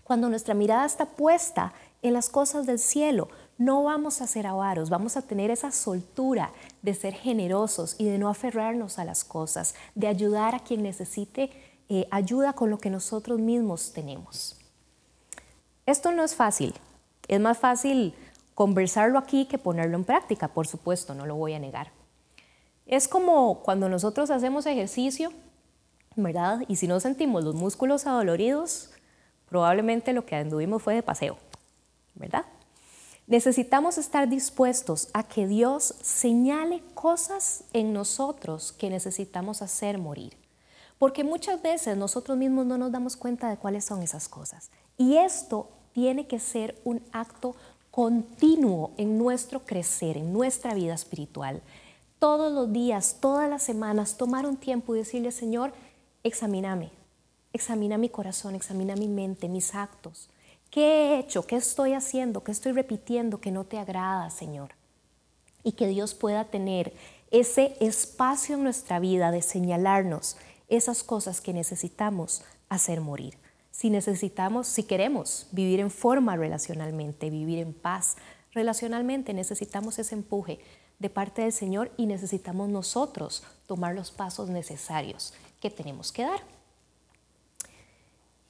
cuando 0.05 0.29
nuestra 0.29 0.53
mirada 0.53 0.85
está 0.85 1.05
puesta 1.05 1.73
en 2.01 2.13
las 2.13 2.29
cosas 2.29 2.65
del 2.65 2.79
cielo, 2.79 3.27
no 3.57 3.83
vamos 3.83 4.21
a 4.21 4.27
ser 4.27 4.47
avaros, 4.47 4.89
vamos 4.89 5.17
a 5.17 5.21
tener 5.21 5.51
esa 5.51 5.73
soltura 5.73 6.53
de 6.81 6.93
ser 6.93 7.13
generosos 7.13 7.97
y 7.97 8.05
de 8.05 8.17
no 8.17 8.29
aferrarnos 8.29 8.99
a 8.99 9.03
las 9.03 9.25
cosas, 9.25 9.75
de 9.95 10.07
ayudar 10.07 10.55
a 10.55 10.61
quien 10.61 10.81
necesite 10.81 11.51
eh, 11.89 12.07
ayuda 12.09 12.53
con 12.53 12.69
lo 12.69 12.77
que 12.77 12.89
nosotros 12.89 13.37
mismos 13.37 13.91
tenemos. 13.91 14.57
Esto 15.85 16.13
no 16.13 16.23
es 16.23 16.35
fácil. 16.35 16.73
Es 17.27 17.41
más 17.41 17.57
fácil 17.57 18.15
conversarlo 18.57 19.19
aquí 19.19 19.45
que 19.45 19.59
ponerlo 19.59 19.97
en 19.97 20.03
práctica, 20.03 20.47
por 20.47 20.65
supuesto, 20.65 21.13
no 21.13 21.27
lo 21.27 21.35
voy 21.35 21.53
a 21.53 21.59
negar. 21.59 21.91
Es 22.87 23.07
como 23.07 23.61
cuando 23.61 23.87
nosotros 23.87 24.31
hacemos 24.31 24.65
ejercicio, 24.65 25.31
¿verdad? 26.15 26.61
Y 26.67 26.77
si 26.77 26.87
no 26.87 26.99
sentimos 26.99 27.43
los 27.43 27.53
músculos 27.53 28.07
adoloridos, 28.07 28.89
probablemente 29.47 30.11
lo 30.11 30.25
que 30.25 30.37
anduvimos 30.37 30.81
fue 30.81 30.95
de 30.95 31.03
paseo, 31.03 31.37
¿verdad? 32.15 32.45
Necesitamos 33.27 33.99
estar 33.99 34.27
dispuestos 34.27 35.09
a 35.13 35.21
que 35.21 35.45
Dios 35.45 35.93
señale 36.01 36.81
cosas 36.95 37.63
en 37.73 37.93
nosotros 37.93 38.71
que 38.71 38.89
necesitamos 38.89 39.61
hacer 39.61 39.99
morir. 39.99 40.35
Porque 40.97 41.23
muchas 41.23 41.61
veces 41.61 41.95
nosotros 41.95 42.35
mismos 42.35 42.65
no 42.65 42.79
nos 42.79 42.91
damos 42.91 43.17
cuenta 43.17 43.51
de 43.51 43.57
cuáles 43.57 43.85
son 43.85 44.01
esas 44.01 44.27
cosas. 44.27 44.71
Y 44.97 45.17
esto 45.17 45.69
tiene 45.97 46.27
que 46.27 46.39
ser 46.39 46.79
un 46.85 47.01
acto 47.11 47.55
continuo 47.97 48.91
en 48.97 49.17
nuestro 49.17 49.65
crecer, 49.65 50.17
en 50.17 50.31
nuestra 50.31 50.75
vida 50.75 50.93
espiritual. 50.93 51.63
Todos 52.19 52.53
los 52.53 52.71
días, 52.71 53.17
todas 53.19 53.49
las 53.49 53.63
semanas, 53.63 54.17
tomar 54.17 54.45
un 54.45 54.55
tiempo 54.55 54.93
y 54.93 54.99
decirle, 54.99 55.31
Señor, 55.31 55.73
examíname, 56.21 56.91
examina 57.53 57.97
mi 57.97 58.09
corazón, 58.09 58.53
examina 58.53 58.95
mi 58.95 59.07
mente, 59.07 59.49
mis 59.49 59.73
actos. 59.73 60.29
¿Qué 60.69 60.83
he 60.83 61.17
hecho? 61.17 61.47
¿Qué 61.47 61.55
estoy 61.55 61.93
haciendo? 61.93 62.43
¿Qué 62.43 62.51
estoy 62.51 62.71
repitiendo 62.71 63.41
que 63.41 63.49
no 63.49 63.63
te 63.63 63.79
agrada, 63.79 64.29
Señor? 64.29 64.75
Y 65.63 65.71
que 65.71 65.87
Dios 65.87 66.13
pueda 66.13 66.45
tener 66.45 66.93
ese 67.31 67.77
espacio 67.79 68.57
en 68.57 68.63
nuestra 68.63 68.99
vida 68.99 69.31
de 69.31 69.41
señalarnos 69.41 70.37
esas 70.69 71.03
cosas 71.03 71.41
que 71.41 71.51
necesitamos 71.51 72.43
hacer 72.69 73.01
morir. 73.01 73.39
Si 73.77 73.91
necesitamos, 73.91 74.65
si 74.65 74.81
queremos 74.81 75.45
vivir 75.51 75.79
en 75.79 75.91
forma 75.91 76.35
relacionalmente, 76.35 77.29
vivir 77.29 77.59
en 77.59 77.73
paz 77.73 78.15
relacionalmente, 78.51 79.35
necesitamos 79.35 79.99
ese 79.99 80.15
empuje 80.15 80.57
de 80.97 81.11
parte 81.11 81.43
del 81.43 81.53
Señor 81.53 81.91
y 81.95 82.07
necesitamos 82.07 82.69
nosotros 82.69 83.43
tomar 83.67 83.93
los 83.93 84.09
pasos 84.09 84.49
necesarios 84.49 85.35
que 85.61 85.69
tenemos 85.69 86.11
que 86.11 86.23
dar. 86.23 86.41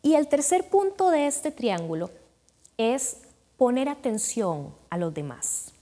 Y 0.02 0.16
el 0.16 0.30
tercer 0.30 0.70
punto 0.70 1.10
de 1.10 1.28
este 1.28 1.52
triángulo 1.52 2.10
es 2.78 3.18
poner 3.58 3.90
atención 3.90 4.74
a 4.90 4.98
los 4.98 5.14
demás, 5.14 5.74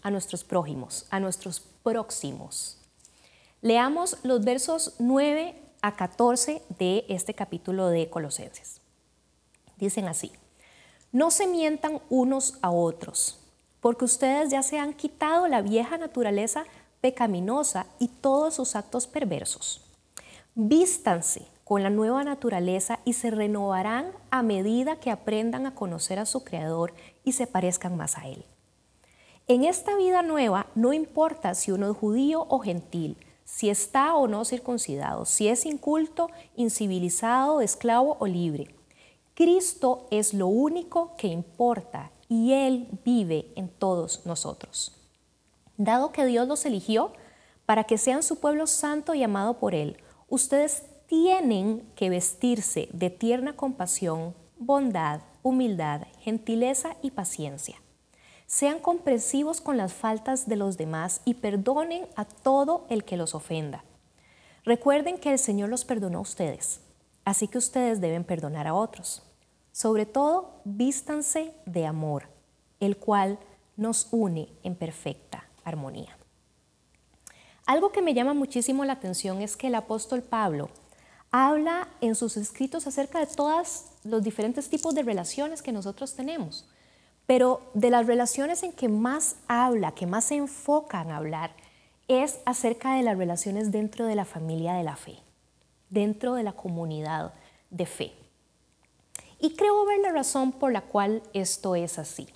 a 0.00 0.10
nuestros 0.10 0.44
prójimos, 0.44 1.04
a 1.10 1.20
nuestros 1.20 1.60
próximos. 1.60 2.78
Leamos 3.60 4.16
los 4.22 4.42
versos 4.42 4.94
9 4.98 5.56
a 5.82 5.94
14 5.94 6.62
de 6.78 7.04
este 7.08 7.34
capítulo 7.34 7.88
de 7.88 8.08
Colosenses. 8.10 8.77
Dicen 9.78 10.08
así, 10.08 10.32
no 11.12 11.30
se 11.30 11.46
mientan 11.46 12.00
unos 12.10 12.58
a 12.62 12.70
otros, 12.70 13.38
porque 13.80 14.04
ustedes 14.04 14.50
ya 14.50 14.62
se 14.62 14.78
han 14.78 14.92
quitado 14.92 15.48
la 15.48 15.62
vieja 15.62 15.96
naturaleza 15.96 16.64
pecaminosa 17.00 17.86
y 17.98 18.08
todos 18.08 18.54
sus 18.54 18.76
actos 18.76 19.06
perversos. 19.06 19.80
Vístanse 20.54 21.46
con 21.64 21.82
la 21.82 21.90
nueva 21.90 22.24
naturaleza 22.24 22.98
y 23.04 23.12
se 23.12 23.30
renovarán 23.30 24.10
a 24.30 24.42
medida 24.42 24.98
que 24.98 25.10
aprendan 25.10 25.66
a 25.66 25.74
conocer 25.74 26.18
a 26.18 26.26
su 26.26 26.42
Creador 26.42 26.92
y 27.24 27.32
se 27.32 27.46
parezcan 27.46 27.96
más 27.96 28.18
a 28.18 28.26
Él. 28.26 28.44
En 29.46 29.64
esta 29.64 29.96
vida 29.96 30.22
nueva 30.22 30.66
no 30.74 30.92
importa 30.92 31.54
si 31.54 31.70
uno 31.70 31.90
es 31.90 31.96
judío 31.96 32.46
o 32.48 32.58
gentil, 32.58 33.16
si 33.44 33.70
está 33.70 34.14
o 34.14 34.26
no 34.28 34.44
circuncidado, 34.44 35.24
si 35.24 35.48
es 35.48 35.64
inculto, 35.64 36.30
incivilizado, 36.56 37.60
esclavo 37.60 38.16
o 38.18 38.26
libre. 38.26 38.77
Cristo 39.38 40.08
es 40.10 40.34
lo 40.34 40.48
único 40.48 41.14
que 41.16 41.28
importa 41.28 42.10
y 42.28 42.54
Él 42.54 42.88
vive 43.04 43.52
en 43.54 43.68
todos 43.68 44.26
nosotros. 44.26 44.96
Dado 45.76 46.10
que 46.10 46.26
Dios 46.26 46.48
los 46.48 46.66
eligió 46.66 47.12
para 47.64 47.84
que 47.84 47.98
sean 47.98 48.24
su 48.24 48.40
pueblo 48.40 48.66
santo 48.66 49.14
y 49.14 49.22
amado 49.22 49.60
por 49.60 49.76
Él, 49.76 49.98
ustedes 50.28 50.86
tienen 51.06 51.88
que 51.94 52.10
vestirse 52.10 52.88
de 52.92 53.10
tierna 53.10 53.54
compasión, 53.54 54.34
bondad, 54.58 55.20
humildad, 55.44 56.08
gentileza 56.18 56.96
y 57.00 57.12
paciencia 57.12 57.76
sean 58.48 58.80
comprensivos 58.80 59.60
con 59.60 59.76
las 59.76 59.92
faltas 59.92 60.48
de 60.48 60.56
los 60.56 60.78
demás 60.78 61.20
y 61.26 61.34
perdonen 61.34 62.06
a 62.16 62.24
todo 62.24 62.86
el 62.88 63.04
que 63.04 63.18
los 63.18 63.34
ofenda. 63.34 63.84
Recuerden 64.64 65.18
que 65.18 65.30
el 65.30 65.38
Señor 65.38 65.68
los 65.68 65.84
perdonó 65.84 66.18
a 66.18 66.22
ustedes, 66.22 66.80
así 67.26 67.46
que 67.46 67.58
ustedes 67.58 68.00
deben 68.00 68.24
perdonar 68.24 68.66
a 68.66 68.72
otros. 68.72 69.27
Sobre 69.72 70.06
todo, 70.06 70.60
vístanse 70.64 71.54
de 71.66 71.86
amor, 71.86 72.28
el 72.80 72.96
cual 72.96 73.38
nos 73.76 74.08
une 74.10 74.48
en 74.62 74.74
perfecta 74.74 75.48
armonía. 75.64 76.16
Algo 77.66 77.92
que 77.92 78.02
me 78.02 78.14
llama 78.14 78.34
muchísimo 78.34 78.84
la 78.84 78.94
atención 78.94 79.42
es 79.42 79.56
que 79.56 79.66
el 79.66 79.74
apóstol 79.74 80.22
Pablo 80.22 80.70
habla 81.30 81.88
en 82.00 82.14
sus 82.14 82.36
escritos 82.36 82.86
acerca 82.86 83.18
de 83.20 83.26
todos 83.26 83.86
los 84.04 84.22
diferentes 84.22 84.70
tipos 84.70 84.94
de 84.94 85.02
relaciones 85.02 85.62
que 85.62 85.72
nosotros 85.72 86.14
tenemos. 86.14 86.66
Pero 87.26 87.60
de 87.74 87.90
las 87.90 88.06
relaciones 88.06 88.62
en 88.62 88.72
que 88.72 88.88
más 88.88 89.36
habla, 89.48 89.92
que 89.92 90.06
más 90.06 90.24
se 90.24 90.36
enfoca 90.36 91.02
en 91.02 91.10
hablar, 91.10 91.54
es 92.08 92.40
acerca 92.46 92.94
de 92.94 93.02
las 93.02 93.18
relaciones 93.18 93.70
dentro 93.70 94.06
de 94.06 94.14
la 94.14 94.24
familia 94.24 94.72
de 94.72 94.82
la 94.82 94.96
fe, 94.96 95.18
dentro 95.90 96.34
de 96.34 96.42
la 96.42 96.54
comunidad 96.54 97.34
de 97.68 97.84
fe. 97.84 98.12
Y 99.38 99.54
creo 99.54 99.84
ver 99.84 100.00
la 100.00 100.12
razón 100.12 100.52
por 100.52 100.72
la 100.72 100.82
cual 100.82 101.22
esto 101.32 101.76
es 101.76 101.98
así. 101.98 102.28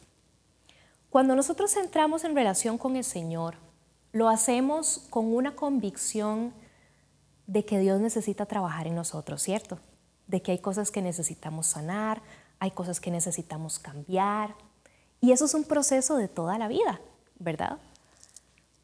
Cuando 1.11 1.35
nosotros 1.37 1.77
entramos 1.77 2.25
en 2.25 2.35
relación 2.35 2.79
con 2.79 2.97
el 2.97 3.05
Señor, 3.05 3.57
lo 4.13 4.29
hacemos 4.29 5.07
con 5.11 5.35
una 5.35 5.57
convicción 5.57 6.55
de 7.47 7.65
que 7.65 7.79
Dios 7.79 8.01
necesita 8.01 8.47
trabajar 8.47 8.87
en 8.87 8.95
nosotros, 8.95 9.43
¿cierto? 9.43 9.79
De 10.27 10.43
que 10.43 10.53
hay 10.53 10.59
cosas 10.59 10.91
que 10.91 11.03
necesitamos 11.03 11.67
sanar, 11.67 12.23
hay 12.61 12.71
cosas 12.71 13.01
que 13.01 13.11
necesitamos 13.11 13.79
cambiar, 13.79 14.55
y 15.21 15.31
eso 15.31 15.45
es 15.45 15.55
un 15.55 15.65
proceso 15.65 16.17
de 16.17 16.29
toda 16.29 16.59
la 16.59 16.67
vida, 16.67 17.01
¿verdad? 17.39 17.79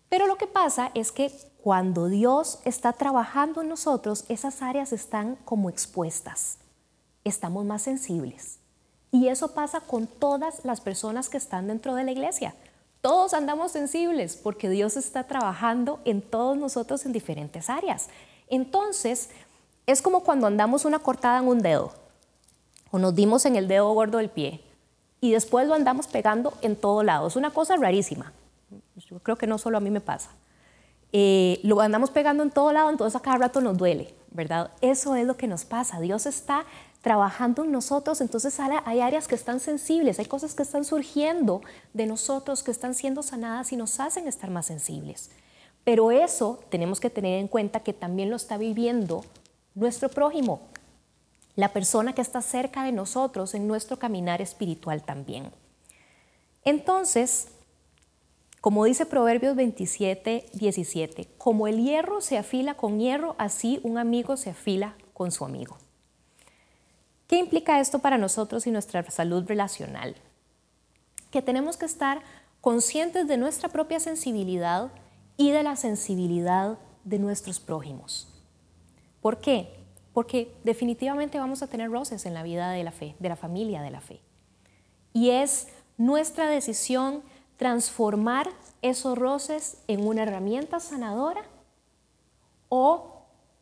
Pero 0.09 0.27
lo 0.27 0.37
que 0.37 0.47
pasa 0.47 0.91
es 0.95 1.13
que 1.13 1.33
cuando 1.63 2.07
Dios 2.07 2.61
está 2.65 2.93
trabajando 2.93 3.61
en 3.61 3.69
nosotros, 3.69 4.25
esas 4.29 4.63
áreas 4.63 4.93
están 4.93 5.37
como 5.45 5.69
expuestas. 5.69 6.59
Estamos 7.29 7.67
más 7.67 7.83
sensibles. 7.83 8.59
Y 9.13 9.29
eso 9.29 9.53
pasa 9.53 9.81
con 9.81 10.07
todas 10.07 10.65
las 10.65 10.81
personas 10.81 11.29
que 11.29 11.37
están 11.37 11.67
dentro 11.67 11.95
de 11.95 12.05
la 12.05 12.11
iglesia. 12.11 12.55
Todos 13.03 13.35
andamos 13.35 13.73
sensibles 13.73 14.37
porque 14.37 14.71
Dios 14.71 14.97
está 14.97 15.25
trabajando 15.25 16.01
en 16.07 16.23
todos 16.23 16.57
nosotros 16.57 17.05
en 17.05 17.13
diferentes 17.13 17.69
áreas. 17.69 18.09
Entonces, 18.49 19.29
es 19.87 20.01
como 20.01 20.25
cuando 20.25 20.47
andamos 20.47 20.87
una 20.87 20.99
cortada 20.99 21.39
en 21.39 21.49
un 21.49 21.61
dedo 21.61 21.93
o 22.91 22.99
nos 22.99 23.15
dimos 23.15 23.45
en 23.45 23.57
el 23.57 23.69
dedo 23.69 23.93
gordo 23.93 24.19
del 24.19 24.31
pie 24.31 24.63
y 25.21 25.33
después 25.33 25.69
lo 25.69 25.75
andamos 25.75 26.07
pegando 26.07 26.55
en 26.63 26.77
todo 26.77 27.03
lado. 27.03 27.29
Es 27.29 27.37
una 27.37 27.51
cosa 27.51 27.77
rarísima. 27.77 28.33
Yo 28.97 29.19
creo 29.21 29.37
que 29.37 29.47
no 29.47 29.59
solo 29.59 29.77
a 29.77 29.81
mí 29.81 29.91
me 29.91 30.01
pasa. 30.01 30.31
Eh, 31.13 31.61
lo 31.63 31.81
andamos 31.81 32.11
pegando 32.11 32.43
en 32.43 32.51
todo 32.51 32.73
lado, 32.73 32.91
entonces 32.91 33.17
a 33.17 33.23
cada 33.23 33.39
rato 33.39 33.61
nos 33.61 33.77
duele, 33.79 34.15
¿verdad? 34.31 34.71
Eso 34.83 35.15
es 35.15 35.27
lo 35.27 35.37
que 35.37 35.47
nos 35.47 35.65
pasa. 35.65 36.01
Dios 36.01 36.27
está 36.27 36.67
trabajando 37.09 37.65
en 37.65 37.73
nosotros, 37.73 38.21
entonces 38.21 38.61
hay 38.61 39.01
áreas 39.01 39.29
que 39.29 39.35
están 39.35 39.61
sensibles, 39.61 40.19
hay 40.19 40.27
cosas 40.27 40.55
que 40.55 40.63
están 40.63 40.85
surgiendo 40.85 41.63
de 41.95 42.05
nosotros, 42.05 42.63
que 42.63 42.71
están 42.71 42.93
siendo 42.93 43.23
sanadas 43.23 43.73
y 43.73 43.77
nos 43.77 43.99
hacen 43.99 44.29
estar 44.29 44.51
más 44.51 44.67
sensibles. 44.67 45.31
Pero 45.85 46.11
eso 46.11 46.61
tenemos 46.69 47.01
que 47.01 47.09
tener 47.09 47.39
en 47.39 47.49
cuenta 47.49 47.81
que 47.81 47.95
también 47.95 48.29
lo 48.29 48.37
está 48.37 48.59
viviendo 48.59 49.25
nuestro 49.75 50.11
prójimo, 50.11 50.61
la 51.57 51.73
persona 51.73 52.13
que 52.15 52.21
está 52.21 52.43
cerca 52.43 52.85
de 52.85 52.93
nosotros 52.93 53.55
en 53.55 53.67
nuestro 53.67 53.99
caminar 53.99 54.43
espiritual 54.43 55.03
también. 55.03 55.51
Entonces, 56.63 57.49
como 58.61 58.85
dice 58.85 59.07
Proverbios 59.07 59.57
27, 59.57 60.51
17, 60.53 61.27
como 61.39 61.69
el 61.69 61.83
hierro 61.83 62.21
se 62.21 62.37
afila 62.37 62.75
con 62.75 63.01
hierro, 63.01 63.35
así 63.39 63.81
un 63.83 63.97
amigo 63.97 64.37
se 64.37 64.51
afila 64.51 64.95
con 65.15 65.33
su 65.33 65.47
amigo. 65.47 65.79
¿Qué 67.29 67.39
implica 67.39 67.79
esto 67.79 68.01
para 68.01 68.19
nosotros 68.19 68.67
y 68.67 68.73
nuestra 68.73 69.09
salud 69.11 69.45
relacional? 69.47 70.17
Que 71.31 71.43
tenemos 71.43 71.77
que 71.77 71.87
estar 71.87 72.23
conscientes 72.61 73.29
de 73.29 73.37
nuestra 73.37 73.69
propia 73.69 74.01
sensibilidad 74.01 74.91
y 75.37 75.53
de 75.53 75.63
la 75.63 75.77
sensibilidad 75.77 76.79
de 77.05 77.21
nuestros 77.21 77.61
prójimos. 77.61 78.27
¿Por 79.21 79.39
qué? 79.39 79.79
porque 80.19 80.53
definitivamente 80.65 81.39
vamos 81.39 81.63
a 81.63 81.69
tener 81.69 81.93
roces 81.93 82.27
en 82.27 82.35
la 82.35 82.43
vida 82.43 82.71
de 82.71 82.83
la 82.83 82.91
fe, 82.91 83.15
de 83.21 83.29
la 83.29 83.37
familia 83.37 83.83
de 83.83 83.91
la 83.93 84.01
fe. 84.01 84.21
Y 85.13 85.31
es 85.31 85.69
nuestra 85.97 86.51
decisión 86.51 87.23
transformar 87.57 88.51
esos 88.83 89.17
roces 89.17 89.79
en 89.87 90.05
una 90.05 90.25
herramienta 90.25 90.81
sanadora 90.81 91.45
o 92.69 93.18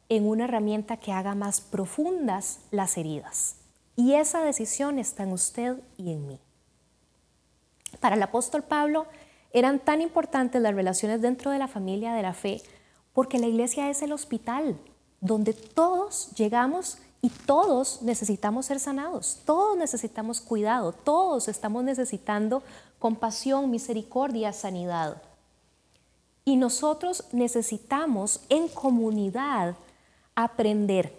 en 0.09 0.29
una 0.29 0.45
herramienta 0.45 0.97
que 0.97 1.13
haga 1.13 1.35
más 1.35 1.61
profundas 1.61 2.61
las 2.71 2.97
heridas. 2.97 3.57
Y 3.97 4.15
esa 4.15 4.43
decisión 4.43 4.99
está 4.99 5.23
en 5.23 5.33
usted 5.33 5.81
y 5.97 6.13
en 6.13 6.27
mí. 6.27 6.39
Para 8.01 8.17
el 8.17 8.23
apóstol 8.23 8.63
Pablo 8.63 9.07
eran 9.53 9.79
tan 9.79 10.01
importantes 10.01 10.61
las 10.61 10.75
relaciones 10.75 11.23
dentro 11.23 11.51
de 11.51 11.59
la 11.59 11.69
familia 11.69 12.13
de 12.13 12.23
la 12.23 12.35
fe 12.35 12.63
porque 13.15 13.39
la 13.39 13.47
iglesia 13.47 13.89
es 13.89 14.03
el 14.03 14.13
hospital 14.13 14.79
donde 15.21 15.55
todos 15.55 16.31
llegamos 16.37 16.99
y 17.23 17.31
todos 17.31 18.03
necesitamos 18.03 18.67
ser 18.67 18.79
sanados, 18.79 19.41
todos 19.47 19.77
necesitamos 19.77 20.41
cuidado, 20.41 20.93
todos 20.93 21.49
estamos 21.49 21.83
necesitando 21.83 22.63
compasión, 22.99 23.71
misericordia, 23.71 24.53
sanidad. 24.53 25.23
Y 26.45 26.57
nosotros 26.57 27.25
necesitamos 27.33 28.43
en 28.51 28.69
comunidad 28.69 29.75
aprender, 30.37 31.13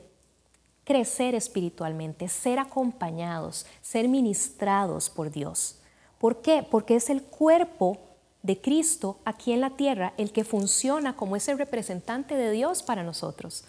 crecer 0.86 1.36
espiritualmente, 1.36 2.30
ser 2.30 2.60
acompañados, 2.60 3.66
ser 3.82 4.08
ministrados 4.08 5.10
por 5.10 5.30
Dios. 5.30 5.80
¿Por 6.18 6.42
qué? 6.42 6.66
Porque 6.70 6.96
es 6.96 7.10
el 7.10 7.22
cuerpo 7.22 7.98
de 8.44 8.62
Cristo 8.62 9.20
aquí 9.26 9.52
en 9.52 9.60
la 9.60 9.72
tierra 9.72 10.14
el 10.18 10.32
que 10.32 10.46
funciona 10.46 11.18
como 11.18 11.36
ese 11.36 11.54
representante 11.56 12.36
de 12.36 12.52
Dios 12.52 12.82
para 12.82 13.04
nosotros 13.04 13.66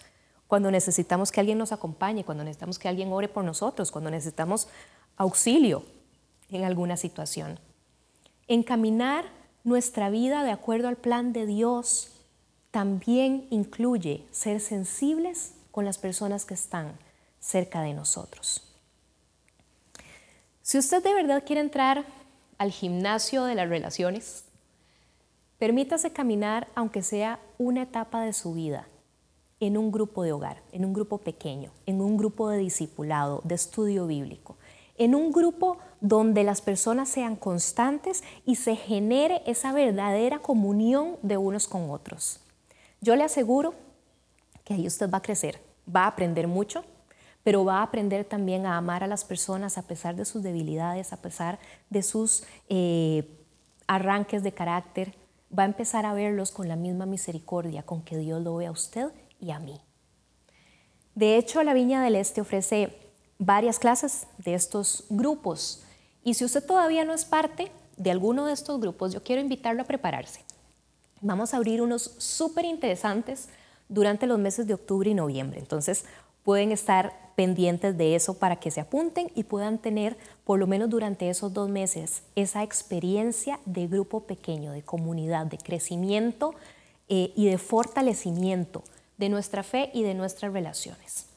cuando 0.49 0.71
necesitamos 0.71 1.31
que 1.31 1.39
alguien 1.39 1.59
nos 1.59 1.71
acompañe, 1.71 2.25
cuando 2.25 2.43
necesitamos 2.43 2.79
que 2.79 2.87
alguien 2.87 3.13
ore 3.13 3.27
por 3.27 3.43
nosotros, 3.43 3.91
cuando 3.91 4.09
necesitamos 4.09 4.67
auxilio 5.15 5.83
en 6.49 6.63
alguna 6.63 6.97
situación. 6.97 7.59
Encaminar 8.47 9.25
nuestra 9.63 10.09
vida 10.09 10.43
de 10.43 10.49
acuerdo 10.49 10.87
al 10.87 10.95
plan 10.95 11.33
de 11.33 11.45
Dios 11.45 12.18
también 12.71 13.47
incluye 13.49 14.25
ser 14.31 14.61
sensibles 14.61 15.53
con 15.71 15.85
las 15.85 15.97
personas 15.97 16.45
que 16.45 16.53
están 16.53 16.97
cerca 17.39 17.81
de 17.81 17.93
nosotros. 17.93 18.63
Si 20.61 20.77
usted 20.77 21.03
de 21.03 21.13
verdad 21.13 21.43
quiere 21.45 21.61
entrar 21.61 22.05
al 22.57 22.71
gimnasio 22.71 23.43
de 23.45 23.55
las 23.55 23.69
relaciones, 23.69 24.45
permítase 25.57 26.11
caminar 26.11 26.67
aunque 26.75 27.01
sea 27.01 27.39
una 27.57 27.83
etapa 27.83 28.21
de 28.21 28.33
su 28.33 28.53
vida 28.53 28.87
en 29.59 29.77
un 29.77 29.91
grupo 29.91 30.23
de 30.23 30.31
hogar, 30.31 30.61
en 30.71 30.85
un 30.85 30.93
grupo 30.93 31.17
pequeño, 31.17 31.71
en 31.85 32.01
un 32.01 32.17
grupo 32.17 32.49
de 32.49 32.59
discipulado, 32.59 33.41
de 33.43 33.55
estudio 33.55 34.07
bíblico, 34.07 34.57
en 34.97 35.15
un 35.15 35.31
grupo 35.31 35.77
donde 36.01 36.43
las 36.43 36.61
personas 36.61 37.09
sean 37.09 37.35
constantes 37.35 38.23
y 38.45 38.55
se 38.55 38.75
genere 38.75 39.41
esa 39.45 39.73
verdadera 39.73 40.39
comunión 40.39 41.17
de 41.23 41.37
unos 41.37 41.67
con 41.67 41.89
otros. 41.89 42.41
Yo 43.01 43.15
le 43.15 43.23
aseguro 43.23 43.73
que 44.63 44.73
ahí 44.73 44.87
usted 44.87 45.09
va 45.09 45.19
a 45.19 45.21
crecer, 45.21 45.61
va 45.93 46.03
a 46.03 46.07
aprender 46.07 46.47
mucho, 46.47 46.83
pero 47.43 47.63
va 47.63 47.79
a 47.79 47.83
aprender 47.83 48.25
también 48.25 48.65
a 48.65 48.77
amar 48.77 49.03
a 49.03 49.07
las 49.07 49.23
personas 49.23 49.77
a 49.77 49.83
pesar 49.83 50.15
de 50.15 50.25
sus 50.25 50.43
debilidades, 50.43 51.13
a 51.13 51.21
pesar 51.21 51.59
de 51.89 52.03
sus 52.03 52.43
eh, 52.67 53.27
arranques 53.87 54.43
de 54.43 54.51
carácter, 54.51 55.15
va 55.57 55.63
a 55.63 55.65
empezar 55.65 56.05
a 56.05 56.13
verlos 56.13 56.51
con 56.51 56.67
la 56.67 56.75
misma 56.75 57.05
misericordia 57.05 57.83
con 57.83 58.03
que 58.03 58.17
Dios 58.17 58.41
lo 58.41 58.55
ve 58.55 58.67
a 58.67 58.71
usted 58.71 59.11
y 59.39 59.51
a 59.51 59.59
mí. 59.59 59.79
De 61.15 61.37
hecho, 61.37 61.63
la 61.63 61.73
Viña 61.73 62.03
del 62.03 62.15
Este 62.15 62.41
ofrece 62.41 62.95
varias 63.39 63.79
clases 63.79 64.27
de 64.37 64.53
estos 64.53 65.05
grupos 65.09 65.83
y 66.23 66.33
si 66.33 66.45
usted 66.45 66.65
todavía 66.65 67.05
no 67.05 67.13
es 67.13 67.25
parte 67.25 67.71
de 67.97 68.11
alguno 68.11 68.45
de 68.45 68.53
estos 68.53 68.79
grupos, 68.79 69.13
yo 69.13 69.23
quiero 69.23 69.41
invitarlo 69.41 69.81
a 69.81 69.85
prepararse. 69.85 70.41
Vamos 71.21 71.53
a 71.53 71.57
abrir 71.57 71.81
unos 71.81 72.15
súper 72.17 72.65
interesantes 72.65 73.49
durante 73.89 74.27
los 74.27 74.39
meses 74.39 74.67
de 74.67 74.73
octubre 74.73 75.09
y 75.09 75.13
noviembre. 75.13 75.59
Entonces, 75.59 76.05
pueden 76.43 76.71
estar 76.71 77.13
pendientes 77.35 77.97
de 77.97 78.15
eso 78.15 78.33
para 78.37 78.57
que 78.57 78.71
se 78.71 78.81
apunten 78.81 79.31
y 79.35 79.43
puedan 79.43 79.77
tener, 79.77 80.17
por 80.43 80.59
lo 80.59 80.67
menos 80.67 80.89
durante 80.89 81.29
esos 81.29 81.53
dos 81.53 81.69
meses, 81.69 82.23
esa 82.35 82.63
experiencia 82.63 83.59
de 83.65 83.87
grupo 83.87 84.21
pequeño, 84.21 84.71
de 84.71 84.81
comunidad, 84.81 85.45
de 85.45 85.57
crecimiento 85.57 86.53
eh, 87.07 87.31
y 87.35 87.47
de 87.47 87.57
fortalecimiento 87.57 88.83
de 89.17 89.29
nuestra 89.29 89.63
fe 89.63 89.89
y 89.93 90.03
de 90.03 90.13
nuestras 90.13 90.53
relaciones. 90.53 91.27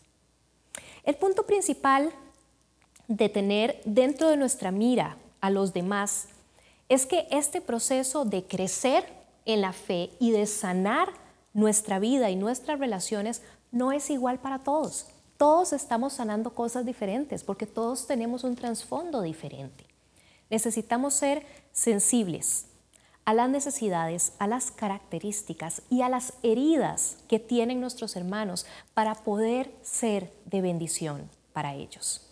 El 1.05 1.17
punto 1.17 1.47
principal 1.47 2.13
de 3.09 3.29
tener 3.29 3.81
dentro 3.85 4.29
de 4.29 4.37
nuestra 4.37 4.71
mira 4.71 5.17
a 5.41 5.51
los 5.51 5.73
demás 5.73 6.29
es 6.89 7.07
que 7.07 7.27
este 7.31 7.61
proceso 7.61 8.25
de 8.25 8.45
crecer 8.45 9.05
en 9.45 9.61
la 9.61 9.73
fe 9.73 10.11
y 10.19 10.31
de 10.31 10.47
sanar 10.47 11.09
nuestra 11.53 11.99
vida 11.99 12.31
y 12.31 12.37
nuestras 12.37 12.79
relaciones 12.79 13.43
no 13.71 13.93
es 13.93 14.11
igual 14.11 14.39
para 14.39 14.61
todos. 14.61 15.07
Todos 15.37 15.73
estamos 15.73 16.15
sanando 16.15 16.55
cosas 16.55 16.87
diferentes 16.87 17.43
porque 17.43 17.67
todos 17.67 18.07
tenemos 18.07 18.45
un 18.45 18.55
trasfondo 18.55 19.23
diferente. 19.23 19.87
Necesitamos 20.51 21.15
ser 21.15 21.45
sensibles 21.73 22.67
a 23.25 23.35
las 23.35 23.49
necesidades, 23.49 24.33
a 24.39 24.47
las 24.47 24.71
características 24.71 25.83
y 25.89 26.03
a 26.03 26.09
las 26.09 26.35
heridas 26.43 27.19
que 27.29 27.39
tienen 27.39 27.81
nuestros 27.81 28.17
hermanos 28.17 28.67
para 28.95 29.15
poder 29.15 29.73
ser 29.83 30.33
de 30.45 30.61
bendición 30.61 31.31
para 31.53 31.75
ellos. 31.75 32.29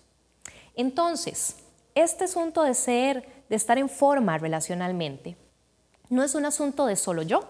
Entonces, 0.75 1.57
este 1.94 2.25
asunto 2.25 2.62
de 2.62 2.75
ser, 2.75 3.44
de 3.49 3.57
estar 3.57 3.79
en 3.79 3.88
forma 3.88 4.38
relacionalmente, 4.38 5.37
no 6.11 6.23
es 6.23 6.35
un 6.35 6.44
asunto 6.44 6.87
de 6.87 6.96
solo 6.96 7.23
yo, 7.23 7.44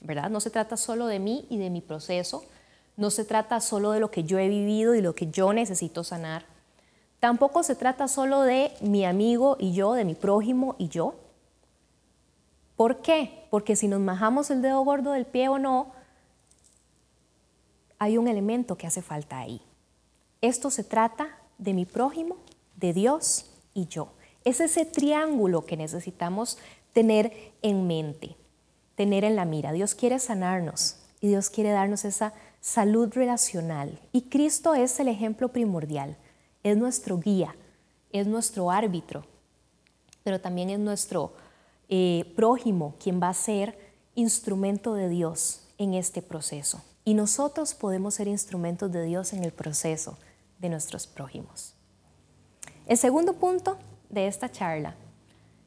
¿verdad? 0.00 0.30
No 0.30 0.40
se 0.40 0.50
trata 0.50 0.76
solo 0.76 1.06
de 1.06 1.18
mí 1.18 1.46
y 1.50 1.58
de 1.58 1.70
mi 1.70 1.80
proceso, 1.80 2.44
no 2.96 3.10
se 3.10 3.24
trata 3.24 3.60
solo 3.60 3.90
de 3.90 4.00
lo 4.00 4.10
que 4.10 4.24
yo 4.24 4.38
he 4.38 4.48
vivido 4.48 4.94
y 4.94 5.02
lo 5.02 5.14
que 5.14 5.30
yo 5.30 5.52
necesito 5.52 6.04
sanar. 6.04 6.44
Tampoco 7.20 7.62
se 7.62 7.74
trata 7.74 8.08
solo 8.08 8.42
de 8.42 8.72
mi 8.80 9.04
amigo 9.04 9.56
y 9.58 9.72
yo, 9.72 9.94
de 9.94 10.04
mi 10.04 10.14
prójimo 10.14 10.76
y 10.78 10.88
yo. 10.88 11.14
¿Por 12.76 13.00
qué? 13.00 13.46
Porque 13.50 13.74
si 13.74 13.88
nos 13.88 14.00
majamos 14.00 14.50
el 14.50 14.60
dedo 14.60 14.82
gordo 14.82 15.12
del 15.12 15.24
pie 15.24 15.48
o 15.48 15.58
no, 15.58 15.92
hay 17.98 18.18
un 18.18 18.28
elemento 18.28 18.76
que 18.76 18.86
hace 18.86 19.00
falta 19.00 19.38
ahí. 19.38 19.62
Esto 20.42 20.70
se 20.70 20.84
trata 20.84 21.38
de 21.56 21.72
mi 21.72 21.86
prójimo, 21.86 22.36
de 22.76 22.92
Dios 22.92 23.46
y 23.72 23.86
yo. 23.86 24.12
Es 24.44 24.60
ese 24.60 24.84
triángulo 24.84 25.64
que 25.64 25.76
necesitamos 25.76 26.58
tener 26.96 27.52
en 27.60 27.86
mente, 27.86 28.38
tener 28.94 29.22
en 29.24 29.36
la 29.36 29.44
mira. 29.44 29.72
Dios 29.72 29.94
quiere 29.94 30.18
sanarnos 30.18 30.96
y 31.20 31.28
Dios 31.28 31.50
quiere 31.50 31.68
darnos 31.68 32.06
esa 32.06 32.32
salud 32.62 33.12
relacional. 33.12 34.00
Y 34.12 34.30
Cristo 34.30 34.74
es 34.74 34.98
el 34.98 35.08
ejemplo 35.08 35.52
primordial, 35.52 36.16
es 36.62 36.74
nuestro 36.78 37.18
guía, 37.18 37.54
es 38.12 38.26
nuestro 38.26 38.70
árbitro, 38.70 39.26
pero 40.24 40.40
también 40.40 40.70
es 40.70 40.78
nuestro 40.78 41.34
eh, 41.90 42.32
prójimo 42.34 42.94
quien 42.98 43.20
va 43.22 43.28
a 43.28 43.34
ser 43.34 43.78
instrumento 44.14 44.94
de 44.94 45.10
Dios 45.10 45.68
en 45.76 45.92
este 45.92 46.22
proceso. 46.22 46.82
Y 47.04 47.12
nosotros 47.12 47.74
podemos 47.74 48.14
ser 48.14 48.26
instrumentos 48.26 48.90
de 48.90 49.04
Dios 49.04 49.34
en 49.34 49.44
el 49.44 49.52
proceso 49.52 50.16
de 50.60 50.70
nuestros 50.70 51.06
prójimos. 51.06 51.74
El 52.86 52.96
segundo 52.96 53.34
punto 53.34 53.76
de 54.08 54.28
esta 54.28 54.50
charla 54.50 54.96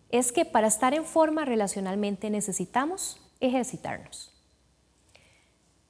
es 0.10 0.32
que 0.32 0.46
para 0.46 0.68
estar 0.68 0.94
en 0.94 1.06
forma 1.06 1.46
relacionalmente 1.46 2.30
necesitamos 2.30 3.22
ejercitarnos. 3.40 4.34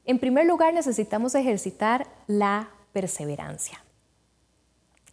En 0.05 0.19
primer 0.19 0.45
lugar, 0.45 0.73
necesitamos 0.73 1.35
ejercitar 1.35 2.07
la 2.27 2.69
perseverancia. 2.93 3.83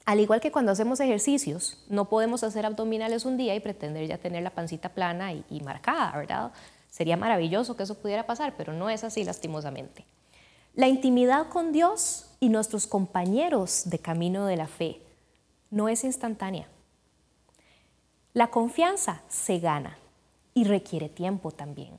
Al 0.05 0.21
igual 0.21 0.41
que 0.41 0.53
cuando 0.53 0.73
hacemos 0.73 1.01
ejercicios, 1.01 1.85
no 1.89 2.09
podemos 2.09 2.45
hacer 2.45 2.65
abdominales 2.65 3.25
un 3.25 3.37
día 3.37 3.55
y 3.55 3.61
pretender 3.61 4.07
ya 4.07 4.19
tener 4.19 4.43
la 4.43 4.51
pancita 4.51 4.91
plana 4.91 5.33
y, 5.33 5.45
y 5.51 5.61
marcada, 5.61 6.17
¿verdad? 6.17 6.53
Sería 6.89 7.17
maravilloso 7.17 7.77
que 7.77 7.83
eso 7.83 7.97
pudiera 7.97 8.27
pasar, 8.27 8.55
pero 8.57 8.73
no 8.73 8.89
es 8.89 9.05
así 9.05 9.25
lastimosamente. 9.25 10.07
La 10.75 10.89
intimidad 10.89 11.49
con 11.49 11.73
Dios 11.73 12.31
y 12.39 12.49
nuestros 12.49 12.87
compañeros 12.87 13.83
de 13.87 13.99
camino 13.99 14.47
de 14.47 14.57
la 14.57 14.67
fe 14.67 15.01
no 15.71 15.89
es 15.89 16.05
instantánea. 16.05 16.69
La 18.37 18.49
confianza 18.49 19.23
se 19.29 19.59
gana 19.59 19.99
y 20.55 20.65
requiere 20.65 21.09
tiempo 21.09 21.51
también 21.51 21.99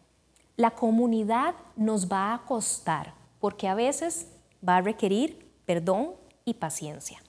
la 0.57 0.71
comunidad 0.71 1.53
nos 1.75 2.11
va 2.11 2.33
a 2.33 2.39
costar, 2.39 3.13
porque 3.39 3.67
a 3.67 3.75
veces 3.75 4.27
va 4.67 4.77
a 4.77 4.81
requerir 4.81 5.47
perdón 5.67 6.15
y 6.45 6.55
paciencia. 6.55 7.21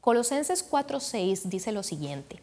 Colosenses 0.00 0.62
4:6 0.62 1.48
dice 1.48 1.72
lo 1.72 1.82
siguiente, 1.82 2.40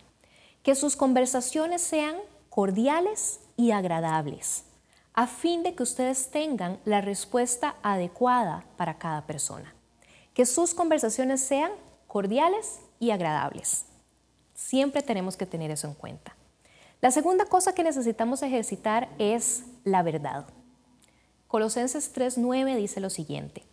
que 0.63 0.75
sus 0.75 0.97
conversaciones 0.97 1.81
sean 1.81 2.17
cordiales 2.49 3.39
y 3.55 3.71
agradables, 3.71 4.65
a 5.13 5.27
fin 5.27 5.63
de 5.63 5.73
que 5.73 5.83
ustedes 5.83 6.29
tengan 6.29 6.77
la 6.83 6.99
respuesta 6.99 7.77
adecuada 7.81 8.65
para 8.75 8.97
cada 8.97 9.25
persona. 9.25 9.73
Que 10.33 10.45
sus 10.45 10.73
conversaciones 10.73 11.41
sean 11.41 11.71
cordiales 12.07 12.81
y 12.99 13.11
agradables. 13.11 13.85
Siempre 14.57 15.03
tenemos 15.03 15.37
que 15.37 15.45
tener 15.45 15.69
eso 15.69 15.87
en 15.87 15.93
cuenta. 15.93 16.35
La 16.99 17.11
segunda 17.11 17.45
cosa 17.45 17.73
que 17.73 17.83
necesitamos 17.83 18.41
ejercitar 18.41 19.07
es 19.19 19.65
la 19.83 20.01
verdad. 20.01 20.47
Colosenses 21.47 22.11
3:9 22.11 22.75
dice 22.75 22.99
lo 22.99 23.11
siguiente, 23.11 23.63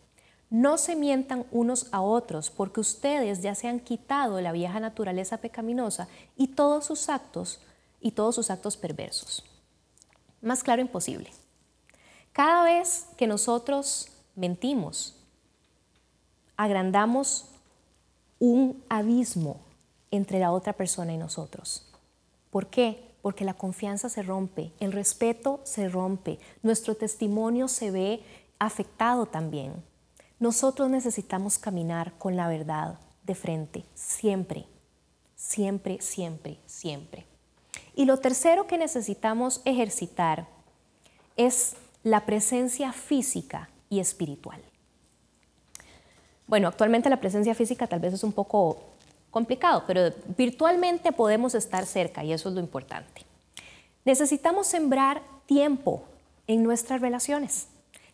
no 0.51 0.77
se 0.77 0.95
mientan 0.95 1.47
unos 1.51 1.89
a 1.91 2.03
otros 2.03 2.51
porque 2.51 2.81
ustedes 2.81 3.41
ya 3.41 3.55
se 3.55 3.67
han 3.67 3.81
quitado 3.81 4.43
la 4.43 4.53
vieja 4.53 4.79
naturaleza 4.79 5.39
pecaminosa 5.39 6.07
y 6.37 6.49
todos 6.49 6.85
sus 6.85 7.09
actos 7.09 7.61
y 7.99 8.11
todos 8.11 8.35
sus 8.35 8.51
actos 8.51 8.77
perversos. 8.77 9.43
Más 10.43 10.63
claro 10.63 10.83
imposible. 10.83 11.31
Cada 12.35 12.63
vez 12.63 13.07
que 13.17 13.27
nosotros 13.27 14.11
mentimos, 14.37 15.17
agrandamos 16.59 17.47
un 18.39 18.85
abismo 18.91 19.64
entre 20.17 20.39
la 20.39 20.53
otra 20.53 20.73
persona 20.73 21.13
y 21.13 21.19
nosotros. 21.19 21.91
¿Por 22.51 22.69
qué? 22.69 23.15
porque 23.25 23.47
la 23.47 23.55
confianza 23.55 24.11
se 24.11 24.23
rompe, 24.23 24.71
el 24.81 24.93
respeto 24.93 25.63
se 25.65 25.89
rompe, 25.89 26.39
nuestro 26.63 26.95
testimonio 26.95 27.69
se 27.69 27.91
ve 27.91 28.23
afectado 28.59 29.25
también. 29.25 29.73
Nosotros 30.39 30.91
necesitamos 30.91 31.57
caminar 31.57 32.13
con 32.19 32.37
la 32.37 32.49
verdad 32.49 32.99
de 33.23 33.35
frente, 33.35 33.87
siempre, 33.95 34.67
siempre, 35.35 36.03
siempre, 36.03 36.59
siempre. 36.67 37.25
Y 37.95 38.05
lo 38.05 38.19
tercero 38.19 38.67
que 38.67 38.77
necesitamos 38.77 39.63
ejercitar 39.65 40.47
es 41.39 41.77
la 42.03 42.27
presencia 42.27 42.93
física 42.93 43.71
y 43.89 44.01
espiritual. 44.01 44.61
Bueno, 46.47 46.69
actualmente 46.69 47.09
la 47.09 47.21
presencia 47.21 47.55
física 47.55 47.87
tal 47.87 48.01
vez 48.01 48.13
es 48.13 48.23
un 48.23 48.33
poco 48.33 48.83
complicado, 49.35 49.83
pero 49.85 50.13
virtualmente 50.39 51.11
podemos 51.11 51.57
estar 51.57 51.87
cerca 51.87 52.23
y 52.23 52.33
eso 52.33 52.49
es 52.49 52.55
lo 52.55 52.61
importante. 52.61 53.27
Necesitamos 54.05 54.69
sembrar 54.69 55.23
tiempo 55.47 56.05
en 56.47 56.63
nuestras 56.63 57.01
relaciones. 57.01 57.67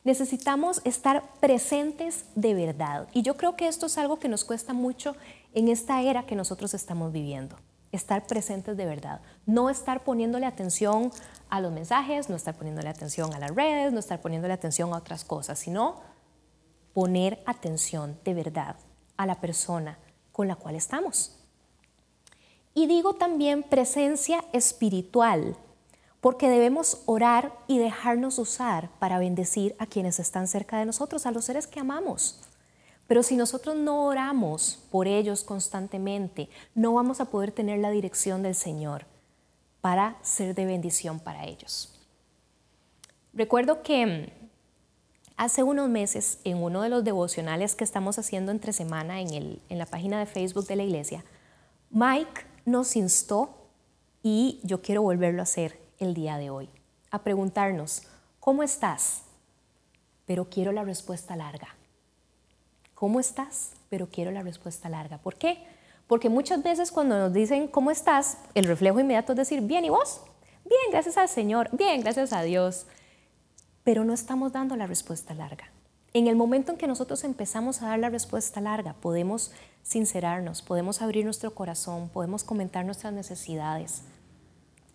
Necesitamos 0.03 0.81
estar 0.87 1.23
presentes 1.39 2.25
de 2.37 2.55
verdad. 2.55 3.07
Y 3.13 3.21
yo 3.21 3.37
creo 3.37 3.55
que 3.55 3.69
esto 3.69 3.85
es 3.85 3.99
algo 3.99 4.19
que 4.19 4.31
nos 4.31 4.47
cuesta 4.47 4.73
mucho 4.73 5.15
en 5.53 5.69
esta 5.69 6.01
era 6.01 6.25
que 6.25 6.35
nosotros 6.37 6.73
estamos 6.73 7.13
viviendo. 7.13 7.57
Estar 7.93 8.27
presentes 8.27 8.79
de 8.79 8.87
verdad. 8.87 9.21
No 9.45 9.69
estar 9.69 10.03
poniéndole 10.05 10.47
atención 10.47 11.13
a 11.51 11.61
los 11.61 11.71
mensajes, 11.71 12.31
no 12.31 12.37
estar 12.37 12.55
poniéndole 12.55 12.89
atención 12.89 13.35
a 13.35 13.39
las 13.39 13.55
redes, 13.55 13.93
no 13.93 13.99
estar 14.01 14.23
poniéndole 14.23 14.55
atención 14.55 14.95
a 14.95 14.97
otras 14.97 15.25
cosas, 15.25 15.59
sino 15.59 16.01
poner 16.95 17.43
atención 17.45 18.19
de 18.25 18.33
verdad 18.33 18.77
a 19.19 19.27
la 19.27 19.35
persona, 19.35 19.99
con 20.41 20.49
la 20.49 20.57
cual 20.57 20.75
estamos. 20.75 21.37
Y 22.73 22.87
digo 22.87 23.13
también 23.13 23.63
presencia 23.63 24.43
espiritual, 24.55 25.55
porque 26.23 26.49
debemos 26.49 27.03
orar 27.05 27.53
y 27.67 27.77
dejarnos 27.77 28.39
usar 28.39 28.89
para 28.99 29.19
bendecir 29.19 29.77
a 29.79 29.85
quienes 29.85 30.19
están 30.19 30.49
cerca 30.49 30.79
de 30.79 30.87
nosotros, 30.87 31.27
a 31.27 31.31
los 31.31 31.45
seres 31.45 31.67
que 31.67 31.79
amamos. 31.79 32.41
Pero 33.07 33.23
si 33.23 33.37
nosotros 33.37 33.77
no 33.77 34.07
oramos 34.07 34.79
por 34.91 35.07
ellos 35.07 35.45
constantemente, 35.45 36.49
no 36.75 36.95
vamos 36.95 37.21
a 37.21 37.27
poder 37.27 37.53
tener 37.53 37.79
la 37.79 37.91
dirección 37.91 38.43
del 38.43 38.55
Señor 38.55 39.05
para 39.83 40.17
ser 40.23 40.55
de 40.55 40.65
bendición 40.65 41.21
para 41.21 41.45
ellos. 41.45 42.01
Recuerdo 43.35 43.83
que 43.83 44.33
hace 45.41 45.63
unos 45.63 45.89
meses, 45.89 46.39
en 46.45 46.63
uno 46.63 46.83
de 46.83 46.91
los 46.91 47.03
devocionales 47.03 47.75
que 47.75 47.83
estamos 47.83 48.19
haciendo 48.19 48.53
entre 48.53 48.75
semana 48.75 49.23
en, 49.23 49.59
en 49.71 49.79
la 49.79 49.87
página 49.87 50.19
de 50.19 50.27
Facebook 50.27 50.67
de 50.67 50.77
la 50.77 50.83
iglesia, 50.83 51.25
Mike 51.89 52.43
nos 52.67 52.95
instó, 52.95 53.57
y 54.23 54.61
yo 54.65 54.83
quiero 54.83 55.01
volverlo 55.01 55.41
a 55.41 55.45
hacer 55.45 55.81
el 55.99 56.13
día 56.13 56.37
de 56.37 56.51
hoy, 56.51 56.69
a 57.11 57.23
preguntarnos, 57.23 58.03
¿cómo 58.39 58.63
estás? 58.63 59.23
Pero 60.27 60.51
quiero 60.51 60.73
la 60.73 60.85
respuesta 60.85 61.35
larga. 61.37 61.69
¿Cómo 62.95 63.19
estás? 63.19 63.71
Pero 63.89 64.11
quiero 64.11 64.33
la 64.33 64.43
respuesta 64.43 64.91
larga. 64.91 65.17
¿Por 65.17 65.37
qué? 65.37 65.65
Porque 66.07 66.29
muchas 66.29 66.63
veces 66.63 66.93
cuando 66.93 67.19
nos 67.19 67.33
dicen 67.33 67.67
¿cómo 67.67 67.91
estás? 67.91 68.37
El 68.55 68.65
reflejo 68.67 69.01
inmediato 69.01 69.33
es 69.33 69.39
decir, 69.39 69.63
bien, 69.63 69.87
¿y 69.87 69.89
vos? 69.89 70.21
Bien, 70.67 70.91
gracias 70.91 71.17
al 71.17 71.31
Señor, 71.31 71.71
bien, 71.73 72.03
gracias 72.03 72.35
a 72.35 72.43
Dios. 72.43 72.85
Pero 73.91 74.05
no 74.05 74.13
estamos 74.13 74.53
dando 74.53 74.77
la 74.77 74.87
respuesta 74.87 75.35
larga. 75.35 75.65
En 76.13 76.29
el 76.29 76.37
momento 76.37 76.71
en 76.71 76.79
que 76.79 76.87
nosotros 76.87 77.25
empezamos 77.25 77.83
a 77.83 77.89
dar 77.89 77.99
la 77.99 78.09
respuesta 78.09 78.61
larga, 78.61 78.93
podemos 78.93 79.51
sincerarnos, 79.83 80.63
podemos 80.63 81.03
abrir 81.03 81.25
nuestro 81.25 81.57
corazón, 81.57 82.09
podemos 82.09 82.45
comentar 82.45 82.85
nuestras 82.85 83.13
necesidades, 83.13 84.03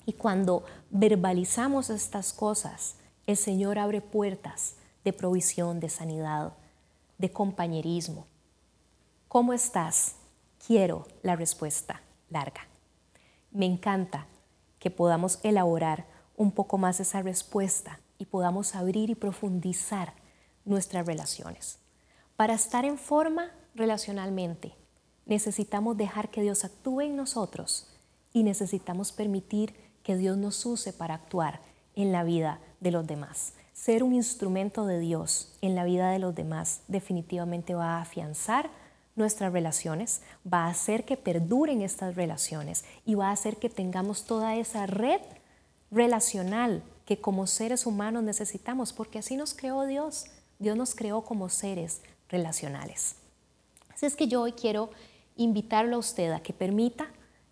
y 0.06 0.14
cuando 0.14 0.64
verbalizamos 0.92 1.90
estas 1.90 2.32
cosas, 2.32 2.96
el 3.28 3.36
Señor 3.36 3.80
abre 3.80 4.00
puertas 4.00 4.78
de 5.04 5.12
provisión, 5.12 5.82
de 5.82 5.90
sanidad, 5.90 6.54
de 7.18 7.34
compañerismo. 7.34 8.28
¿Cómo 9.28 9.52
estás? 9.52 10.16
Quiero 10.66 11.06
la 11.22 11.36
respuesta 11.36 12.02
larga. 12.30 12.62
Me 13.52 13.66
encanta 13.66 14.28
que 14.80 14.90
podamos 14.90 15.40
elaborar 15.44 16.06
un 16.38 16.54
poco 16.54 16.78
más 16.78 17.02
esa 17.02 17.22
respuesta 17.22 18.00
y 18.18 18.26
podamos 18.26 18.76
abrir 18.76 19.10
y 19.10 19.16
profundizar 19.16 20.14
nuestras 20.66 21.06
relaciones. 21.06 21.80
Para 22.36 22.54
estar 22.54 22.86
en 22.86 22.98
forma 22.98 23.52
relacionalmente, 23.76 24.74
necesitamos 25.26 25.98
dejar 25.98 26.30
que 26.30 26.42
Dios 26.42 26.66
actúe 26.66 27.02
en 27.02 27.16
nosotros 27.16 27.88
y 28.34 28.44
necesitamos 28.44 29.12
permitir 29.12 29.74
que 30.04 30.18
Dios 30.18 30.38
nos 30.38 30.66
use 30.66 30.94
para 30.94 31.16
actuar 31.16 31.62
en 31.96 32.12
la 32.12 32.24
vida 32.24 32.60
de 32.80 32.92
los 32.92 33.08
demás. 33.08 33.54
Ser 33.74 34.04
un 34.04 34.14
instrumento 34.14 34.86
de 34.86 35.00
Dios 35.00 35.58
en 35.62 35.76
la 35.76 35.84
vida 35.84 36.12
de 36.12 36.20
los 36.20 36.36
demás 36.36 36.82
definitivamente 36.88 37.76
va 37.76 37.98
a 37.98 38.02
afianzar 38.02 38.70
nuestras 39.16 39.54
relaciones, 39.54 40.22
va 40.52 40.66
a 40.66 40.70
hacer 40.70 41.06
que 41.06 41.18
perduren 41.18 41.82
estas 41.82 42.16
relaciones 42.16 42.84
y 43.06 43.16
va 43.16 43.30
a 43.30 43.32
hacer 43.32 43.58
que 43.58 43.70
tengamos 43.70 44.26
toda 44.26 44.56
esa 44.56 44.86
red 44.86 45.22
relacional 45.90 46.84
que 47.06 47.22
como 47.22 47.48
seres 47.48 47.86
humanos 47.86 48.24
necesitamos, 48.24 48.94
porque 48.94 49.20
así 49.20 49.38
nos 49.38 49.54
creó 49.54 49.86
Dios. 49.86 50.26
Dios 50.60 50.76
nos 50.76 50.96
creó 50.96 51.24
como 51.24 51.50
seres 51.50 52.02
relacionales. 52.30 53.16
Así 53.94 54.06
es 54.06 54.16
que 54.16 54.28
yo 54.28 54.42
hoy 54.42 54.54
quiero 54.54 54.90
invitarlo 55.36 55.98
a 55.98 56.00
usted 56.00 56.32
a 56.32 56.42
que 56.42 56.54
permita 56.54 57.08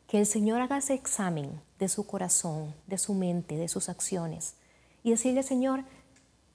que 0.08 0.20
el 0.20 0.26
Señor 0.26 0.62
haga 0.62 0.78
ese 0.78 0.94
examen 0.94 1.62
de 1.80 1.89
su 1.89 2.06
corazón, 2.06 2.74
de 2.88 2.98
su 2.98 3.13
mente, 3.13 3.58
de 3.58 3.68
sus 3.68 3.89
acciones 3.89 4.56
y 5.04 5.12
decirle, 5.12 5.44
Señor, 5.44 5.84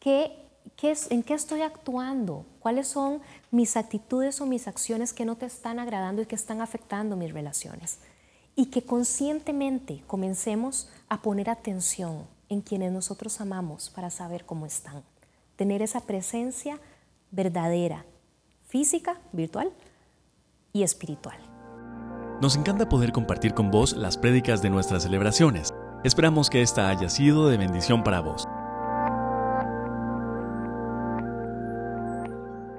¿qué, 0.00 0.32
qué 0.76 0.96
¿en 1.10 1.22
qué 1.22 1.34
estoy 1.34 1.62
actuando? 1.62 2.46
¿Cuáles 2.60 2.88
son 2.88 3.20
mis 3.50 3.76
actitudes 3.76 4.40
o 4.40 4.46
mis 4.46 4.66
acciones 4.66 5.12
que 5.12 5.24
no 5.24 5.36
te 5.36 5.46
están 5.46 5.78
agradando 5.78 6.22
y 6.22 6.26
que 6.26 6.34
están 6.34 6.60
afectando 6.60 7.16
mis 7.16 7.32
relaciones? 7.32 7.98
Y 8.56 8.66
que 8.66 8.82
conscientemente 8.82 10.02
comencemos 10.06 10.88
a 11.08 11.22
poner 11.22 11.48
atención 11.50 12.26
en 12.48 12.60
quienes 12.60 12.92
nosotros 12.92 13.40
amamos 13.40 13.90
para 13.90 14.10
saber 14.10 14.44
cómo 14.44 14.66
están. 14.66 15.02
Tener 15.56 15.82
esa 15.82 16.00
presencia 16.00 16.80
verdadera, 17.30 18.04
física, 18.66 19.18
virtual 19.32 19.70
y 20.72 20.82
espiritual. 20.82 21.38
Nos 22.40 22.56
encanta 22.56 22.88
poder 22.88 23.12
compartir 23.12 23.54
con 23.54 23.70
vos 23.70 23.96
las 23.96 24.16
prédicas 24.16 24.62
de 24.62 24.70
nuestras 24.70 25.02
celebraciones. 25.02 25.74
Esperamos 26.04 26.50
que 26.50 26.62
esta 26.62 26.88
haya 26.88 27.08
sido 27.08 27.48
de 27.48 27.56
bendición 27.56 28.04
para 28.04 28.20
vos. 28.20 28.46